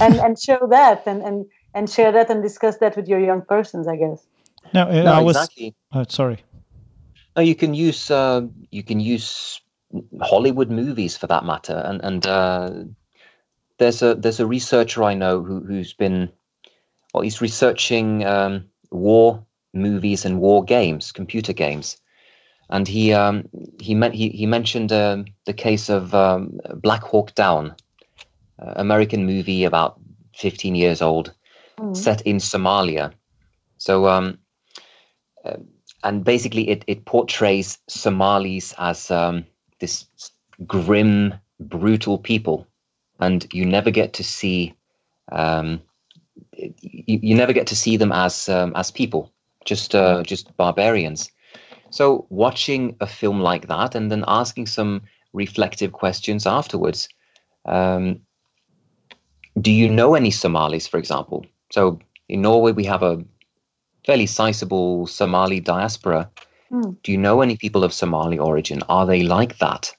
[0.00, 3.42] and and show that and and and share that and discuss that with your young
[3.42, 4.26] persons i guess.
[4.74, 5.74] No, uh, no I was exactly.
[5.92, 6.38] oh, sorry.
[7.36, 9.60] No you can use uh, you can use
[10.20, 12.70] hollywood movies for that matter and and uh,
[13.78, 16.30] there's a there's a researcher i know who, who's been
[17.14, 21.98] well he's researching um, war movies and war games computer games
[22.70, 23.48] and he um,
[23.80, 27.74] he, meant, he he mentioned uh, the case of um, Black Hawk Down,
[28.58, 30.00] uh, American movie about
[30.34, 31.32] 15 years old,
[31.78, 31.96] mm.
[31.96, 33.12] set in Somalia.
[33.78, 34.38] So um,
[35.44, 35.56] uh,
[36.02, 39.44] and basically it it portrays Somalis as um,
[39.78, 40.06] this
[40.66, 42.66] grim, brutal people,
[43.20, 44.74] and you never get to see
[45.32, 45.80] um,
[46.52, 49.32] you, you never get to see them as um, as people,
[49.64, 51.30] just uh, just barbarians.
[51.90, 57.08] So watching a film like that and then asking some reflective questions afterwards.
[57.64, 58.20] Um,
[59.60, 61.46] do you know any Somalis, for example?
[61.70, 63.24] So in Norway, we have a
[64.04, 66.30] fairly sizable Somali diaspora.
[66.70, 66.96] Mm.
[67.02, 68.82] Do you know any people of Somali origin?
[68.88, 69.92] Are they like that,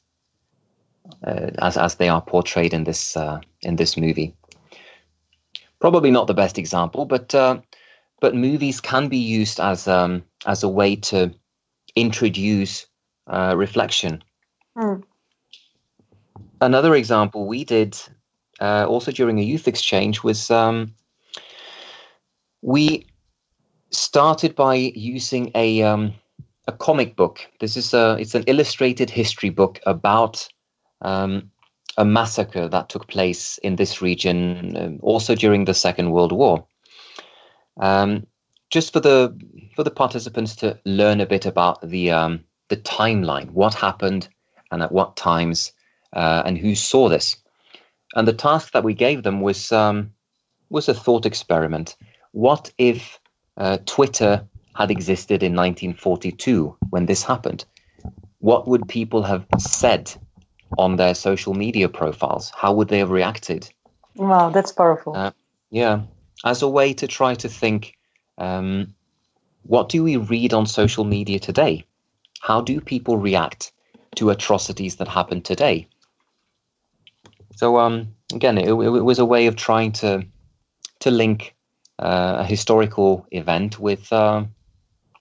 [1.25, 4.35] uh, as as they are portrayed in this uh, in this movie?
[5.79, 7.59] Probably not the best example, but uh,
[8.19, 11.31] but movies can be used as um, as a way to
[12.00, 12.86] introduce
[13.28, 14.24] uh, reflection.
[14.78, 15.04] Mm.
[16.62, 17.98] Another example we did
[18.62, 20.93] uh, also during a youth exchange was um,
[22.62, 23.06] we
[23.91, 26.14] started by using a um,
[26.68, 27.39] a comic book.
[27.60, 30.48] This is a it's an illustrated history book about
[31.02, 31.52] um,
[31.98, 36.66] a massacre that took place in this region, um, also during the Second World War.
[37.80, 38.26] Um,
[38.70, 39.36] just for the
[39.76, 44.28] for the participants to learn a bit about the um, the timeline, what happened,
[44.72, 45.72] and at what times,
[46.13, 47.38] uh, and who saw this.
[48.15, 50.11] And the task that we gave them was um,
[50.70, 51.95] was a thought experiment.
[52.32, 53.20] What if
[53.57, 54.45] uh, Twitter
[54.76, 57.65] had existed in 1942 when this happened?
[58.39, 60.13] What would people have said
[60.78, 62.51] on their social media profiles?
[62.55, 63.68] How would they have reacted?
[64.15, 65.15] Wow, that's powerful.
[65.15, 65.32] Uh,
[65.72, 66.01] yeah,
[66.45, 67.97] as a way to try to think
[68.38, 68.93] um,
[69.63, 71.85] what do we read on social media today?
[72.39, 73.71] How do people react
[74.15, 75.88] to atrocities that happen today?
[77.55, 80.25] So um, again, it, it, was a way of trying to
[80.99, 81.55] to link
[81.99, 84.45] uh, a historical event with uh,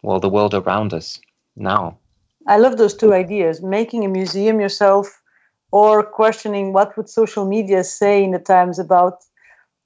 [0.02, 1.18] well the world around us
[1.56, 1.98] now.
[2.46, 5.20] I love those two ideas: making a museum yourself,
[5.72, 9.24] or questioning what would social media say in the times about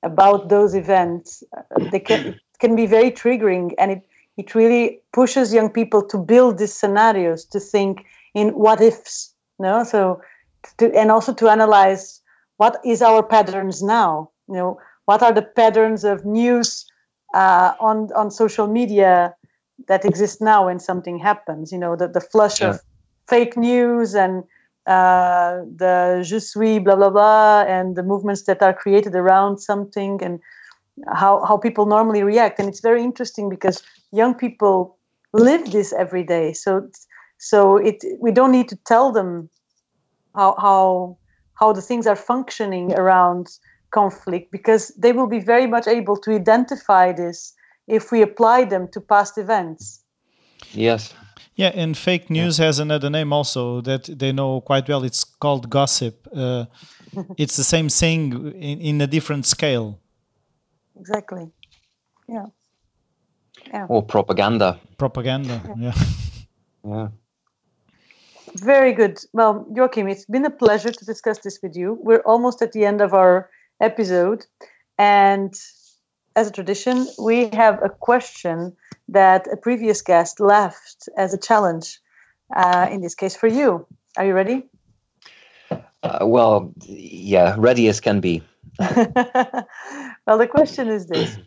[0.02, 1.44] about those events.
[1.92, 4.06] They can can be very triggering and it
[4.36, 8.04] it really pushes young people to build these scenarios to think
[8.34, 10.20] in what ifs no so
[10.78, 12.20] to, and also to analyze
[12.56, 16.86] what is our patterns now you know what are the patterns of news
[17.34, 19.34] uh, on on social media
[19.88, 22.70] that exist now when something happens you know the, the flush yeah.
[22.70, 22.80] of
[23.28, 24.44] fake news and
[24.86, 30.22] uh, the je suis blah blah blah and the movements that are created around something
[30.22, 30.40] and
[31.08, 32.58] how how people normally react.
[32.58, 33.82] And it's very interesting because
[34.12, 34.98] young people
[35.32, 36.52] live this every day.
[36.52, 36.88] So
[37.38, 39.48] so it we don't need to tell them
[40.34, 41.18] how how
[41.54, 43.48] how the things are functioning around
[43.90, 47.54] conflict because they will be very much able to identify this
[47.86, 50.02] if we apply them to past events.
[50.72, 51.12] Yes.
[51.54, 52.66] Yeah and fake news yeah.
[52.66, 55.04] has another name also that they know quite well.
[55.04, 56.26] It's called gossip.
[56.34, 56.66] Uh,
[57.36, 59.99] it's the same thing in, in a different scale
[61.00, 61.50] exactly.
[62.28, 62.46] Yeah.
[63.72, 63.86] Yeah.
[63.88, 64.78] Or propaganda.
[64.98, 65.60] Propaganda.
[65.78, 65.94] Yeah.
[66.86, 67.08] yeah.
[68.54, 69.18] Very good.
[69.32, 71.98] Well, Joachim, it's been a pleasure to discuss this with you.
[72.00, 73.48] We're almost at the end of our
[73.80, 74.46] episode.
[74.98, 75.54] And
[76.36, 78.76] as a tradition, we have a question
[79.08, 82.00] that a previous guest left as a challenge,
[82.56, 83.86] uh, in this case for you.
[84.16, 84.64] Are you ready?
[86.02, 88.42] Uh, well, yeah, ready as can be.
[90.26, 91.38] well, the question is this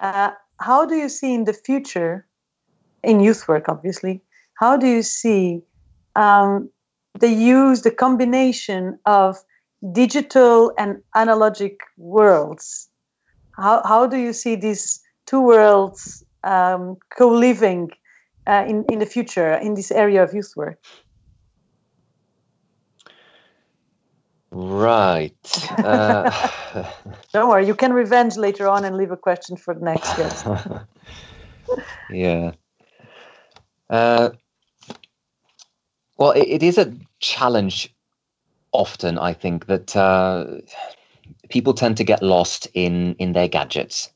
[0.00, 2.26] uh, How do you see in the future,
[3.04, 4.20] in youth work, obviously,
[4.54, 5.62] how do you see
[6.16, 6.68] um,
[7.20, 9.36] the use, the combination of
[9.92, 12.88] digital and analogic worlds?
[13.52, 17.90] How, how do you see these two worlds um, co living
[18.46, 20.78] uh, in, in the future in this area of youth work?
[24.58, 25.70] Right.
[25.78, 26.48] Uh,
[27.34, 30.46] Don't worry, you can revenge later on and leave a question for the next guest.
[32.10, 32.52] yeah.
[33.90, 34.30] Uh,
[36.16, 36.90] well, it, it is a
[37.20, 37.94] challenge
[38.72, 40.46] often, I think, that uh,
[41.50, 44.10] people tend to get lost in, in their gadgets.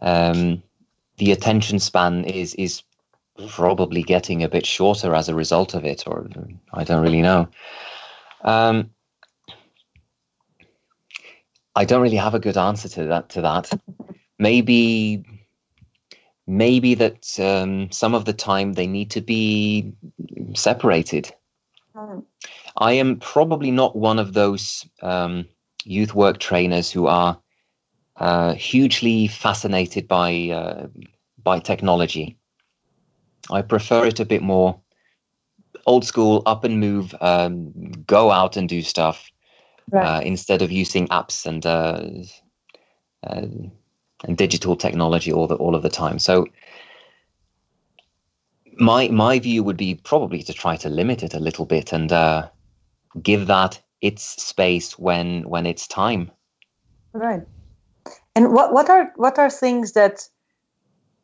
[0.00, 0.62] Um,
[1.16, 2.84] the attention span is is
[3.48, 6.28] probably getting a bit shorter as a result of it, or
[6.72, 7.48] I don't really know.
[8.44, 8.90] Um,
[11.74, 13.30] I don't really have a good answer to that.
[13.30, 13.70] To that,
[14.38, 15.24] maybe,
[16.46, 19.92] maybe that um, some of the time they need to be
[20.54, 21.32] separated.
[21.96, 22.24] Mm.
[22.76, 25.46] I am probably not one of those um,
[25.84, 27.38] youth work trainers who are
[28.16, 30.86] uh, hugely fascinated by uh,
[31.42, 32.36] by technology.
[33.50, 34.78] I prefer it a bit more
[35.86, 37.72] old school, up and move, um,
[38.06, 39.31] go out and do stuff
[39.90, 40.04] right.
[40.04, 42.02] uh, instead of using apps and uh,
[43.26, 43.46] uh,
[44.24, 46.18] and digital technology all the all of the time.
[46.18, 46.46] So
[48.78, 52.12] my my view would be probably to try to limit it a little bit and
[52.12, 52.48] uh,
[53.22, 56.30] give that its space when when it's time.
[57.12, 57.42] Right.
[58.34, 60.28] And what what are what are things that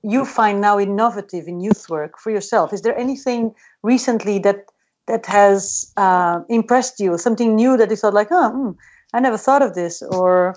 [0.02, 2.72] you find now innovative in youth work for yourself?
[2.72, 4.66] Is there anything recently that
[5.08, 8.70] that has uh, impressed you, something new that you thought like, oh, hmm,
[9.12, 10.56] I never thought of this, or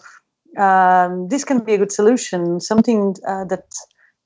[0.57, 3.65] um, this can be a good solution, something uh, that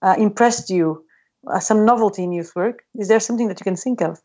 [0.01, 1.05] uh, impressed you,
[1.47, 2.83] uh, some novelty in youth work.
[2.95, 4.19] Is there something that you can think of?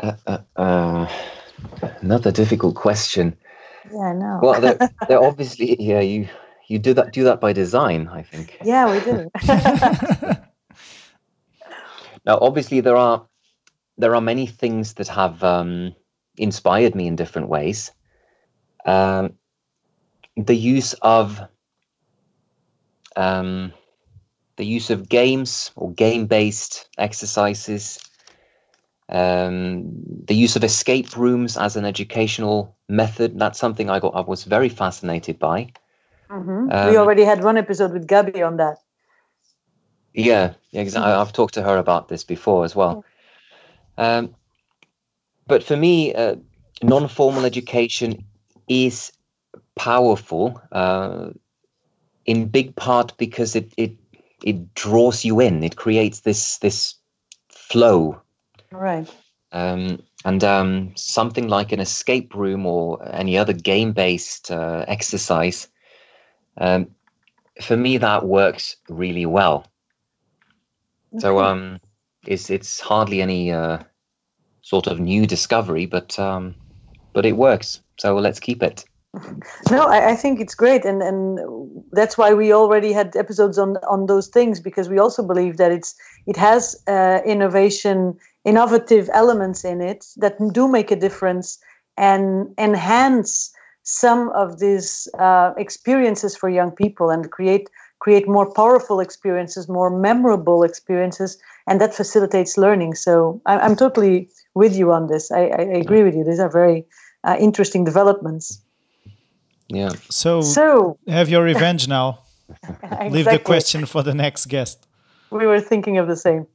[0.00, 1.06] Uh, uh,
[2.02, 3.36] another difficult question.
[3.92, 4.40] Yeah, I know.
[4.42, 6.00] Well, they're, they're obviously yeah.
[6.00, 6.28] You
[6.68, 8.58] you do that do that by design, I think.
[8.62, 9.30] Yeah, we do.
[12.26, 13.24] Now, obviously, there are
[13.98, 15.94] there are many things that have um,
[16.36, 17.92] inspired me in different ways.
[18.84, 19.34] Um,
[20.36, 21.40] the use of
[23.16, 23.72] um,
[24.56, 27.98] the use of games or game-based exercises,
[29.08, 29.84] um,
[30.26, 33.38] the use of escape rooms as an educational method.
[33.38, 34.14] That's something I got.
[34.14, 35.72] I was very fascinated by.
[36.28, 36.70] Mm-hmm.
[36.72, 38.78] Um, we already had one episode with Gabby on that.
[40.16, 41.12] Yeah, exactly.
[41.12, 43.04] I've talked to her about this before as well.
[43.98, 44.34] Um,
[45.46, 46.36] but for me, uh,
[46.82, 48.24] non-formal education
[48.66, 49.12] is
[49.76, 51.28] powerful uh,
[52.24, 53.92] in big part because it it
[54.42, 55.62] it draws you in.
[55.62, 56.94] It creates this this
[57.50, 58.20] flow.
[58.72, 59.14] Right.
[59.52, 65.68] Um, and um, something like an escape room or any other game-based uh, exercise,
[66.58, 66.88] um,
[67.62, 69.66] for me that works really well.
[71.18, 71.80] So um,
[72.26, 73.78] it's it's hardly any uh,
[74.62, 76.54] sort of new discovery, but um,
[77.12, 77.80] but it works.
[77.98, 78.84] So let's keep it.
[79.70, 81.38] No, I, I, think it's great, and and
[81.92, 85.72] that's why we already had episodes on on those things because we also believe that
[85.72, 85.94] it's
[86.26, 91.58] it has uh, innovation, innovative elements in it that do make a difference
[91.96, 93.52] and enhance
[93.82, 99.90] some of these uh, experiences for young people and create create more powerful experiences, more
[99.90, 102.94] memorable experiences, and that facilitates learning.
[102.94, 105.30] So I, I'm totally with you on this.
[105.30, 106.24] I, I agree with you.
[106.24, 106.84] These are very
[107.24, 108.60] uh, interesting developments.
[109.68, 109.90] Yeah.
[110.10, 112.20] So, so have your revenge now.
[112.70, 113.10] exactly.
[113.16, 114.86] Leave the question for the next guest.
[115.30, 116.46] We were thinking of the same.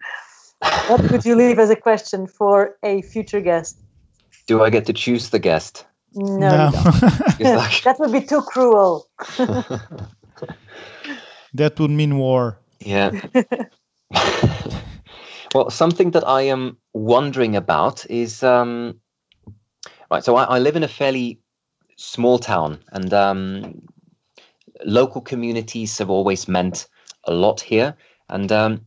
[0.88, 3.78] what would you leave as a question for a future guest?
[4.48, 5.86] Do I get to choose the guest?
[6.14, 6.70] No.
[6.70, 6.72] no.
[7.84, 9.08] that would be too cruel.
[11.54, 12.60] That would mean war.
[12.80, 13.12] Yeah.
[15.54, 19.00] well, something that I am wondering about is um,
[20.10, 20.24] right.
[20.24, 21.40] So I, I live in a fairly
[21.98, 23.82] small town, and um,
[24.86, 26.88] local communities have always meant
[27.26, 27.96] a lot here.
[28.30, 28.86] And um,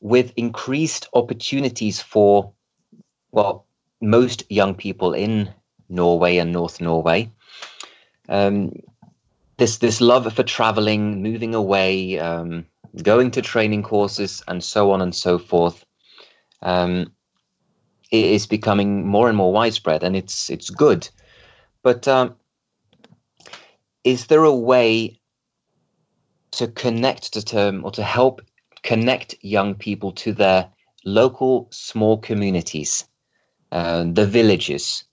[0.00, 2.52] with increased opportunities for,
[3.32, 3.66] well,
[4.00, 5.52] most young people in
[5.88, 7.30] Norway and North Norway,
[8.28, 8.72] um,
[9.56, 12.66] this this love for traveling, moving away, um,
[13.02, 15.84] going to training courses, and so on and so forth,
[16.62, 17.12] um,
[18.10, 21.08] is becoming more and more widespread, and it's it's good.
[21.82, 22.34] But um,
[24.04, 25.20] is there a way
[26.52, 28.40] to connect to term or to help
[28.82, 30.68] connect young people to their
[31.04, 33.04] local small communities,
[33.72, 35.04] uh, the villages,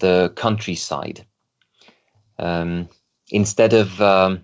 [0.00, 1.26] the countryside,
[2.38, 2.88] um,
[3.34, 4.42] instead of um,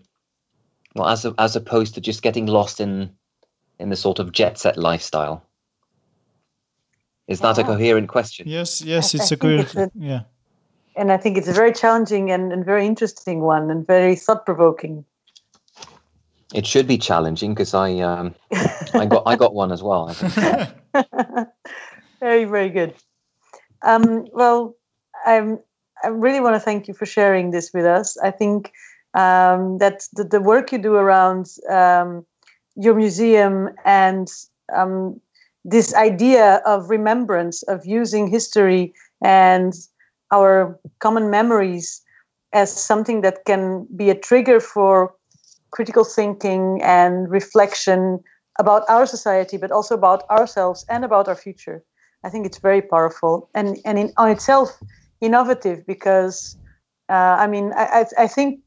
[0.94, 3.10] well, as as opposed to just getting lost in
[3.78, 5.44] in the sort of jet set lifestyle.
[7.28, 8.48] Is that a coherent question?
[8.48, 10.22] Yes, yes, it's I a good it's a, yeah
[10.96, 14.44] and I think it's a very challenging and, and very interesting one and very thought
[14.44, 15.04] provoking.
[16.52, 18.34] It should be challenging because I um,
[18.94, 20.08] I got I got one as well.
[22.20, 22.94] very very good.
[23.82, 24.74] Um, well,
[25.24, 25.60] I'm,
[26.04, 28.16] I really want to thank you for sharing this with us.
[28.18, 28.72] I think
[29.14, 32.24] um, that the, the, work you do around um,
[32.76, 34.28] your museum and
[34.74, 35.20] um,
[35.64, 39.74] this idea of remembrance of using history and
[40.32, 42.02] our common memories
[42.52, 45.14] as something that can be a trigger for
[45.70, 48.20] critical thinking and reflection
[48.58, 51.82] about our society, but also about ourselves and about our future.
[52.24, 54.78] I think it's very powerful and and in, on itself
[55.20, 56.56] innovative because
[57.08, 58.60] uh, I mean I, I, I think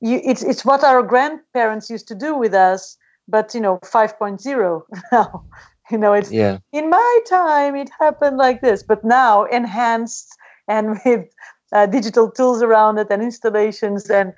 [0.00, 2.96] you, it's it's what our grandparents used to do with us,
[3.26, 4.82] but you know 5.0
[5.12, 5.44] now.
[5.90, 6.58] you know it's yeah.
[6.72, 10.28] in my time it happened like this, but now enhanced
[10.68, 11.26] and with
[11.72, 14.32] uh, digital tools around it and installations and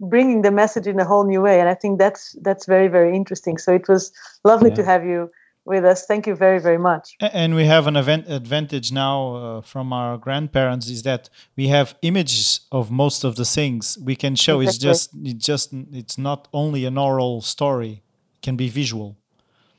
[0.00, 3.16] bringing the message in a whole new way and i think that's that's very very
[3.16, 4.12] interesting so it was
[4.44, 4.76] lovely yeah.
[4.76, 5.28] to have you
[5.68, 9.60] with us thank you very very much and we have an event advantage now uh,
[9.60, 14.34] from our grandparents is that we have images of most of the things we can
[14.34, 14.68] show exactly.
[14.68, 18.02] it's just it just it's not only an oral story
[18.36, 19.16] it can be visual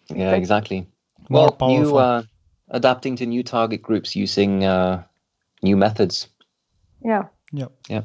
[0.10, 0.88] yeah exactly
[1.30, 1.92] More well powerful.
[1.92, 2.24] you uh,
[2.70, 5.04] adapting to new target groups using uh,
[5.62, 6.28] new methods.
[7.04, 7.24] Yeah.
[7.52, 7.68] Yeah.
[7.88, 8.02] Yeah.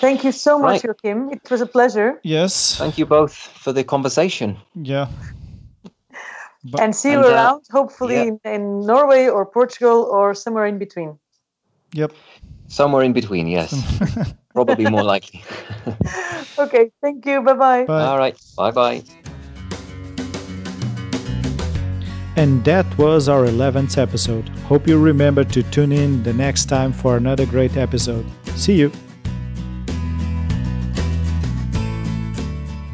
[0.00, 0.96] Thank you so much, right.
[1.04, 1.30] Joachim.
[1.30, 2.20] It was a pleasure.
[2.22, 2.76] Yes.
[2.76, 4.56] Thank you both for the conversation.
[4.74, 5.08] Yeah.
[6.64, 8.22] But, and see you and, uh, around, hopefully yeah.
[8.22, 11.18] in, in, Norway or Portugal or somewhere in between.
[11.92, 12.12] Yep.
[12.68, 13.70] Somewhere in between, yes.
[14.54, 15.44] Probably more likely.
[16.58, 16.90] okay.
[17.02, 17.42] Thank you.
[17.42, 17.84] Bye-bye.
[17.84, 18.04] Bye.
[18.04, 18.38] All right.
[18.56, 19.02] Bye bye.
[22.36, 24.48] And that was our 11th episode.
[24.66, 28.26] Hope you remember to tune in the next time for another great episode.
[28.56, 28.90] See you!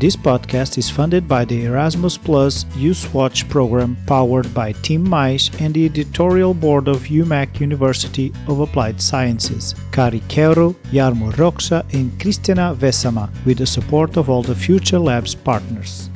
[0.00, 5.50] This podcast is funded by the Erasmus Plus Youth Watch program powered by Tim Mais
[5.60, 12.10] and the editorial board of HUMAK University of Applied Sciences, Kari Keuro, Jarmo Roksa and
[12.18, 16.09] Kristina Vesama, with the support of all the Future Labs partners.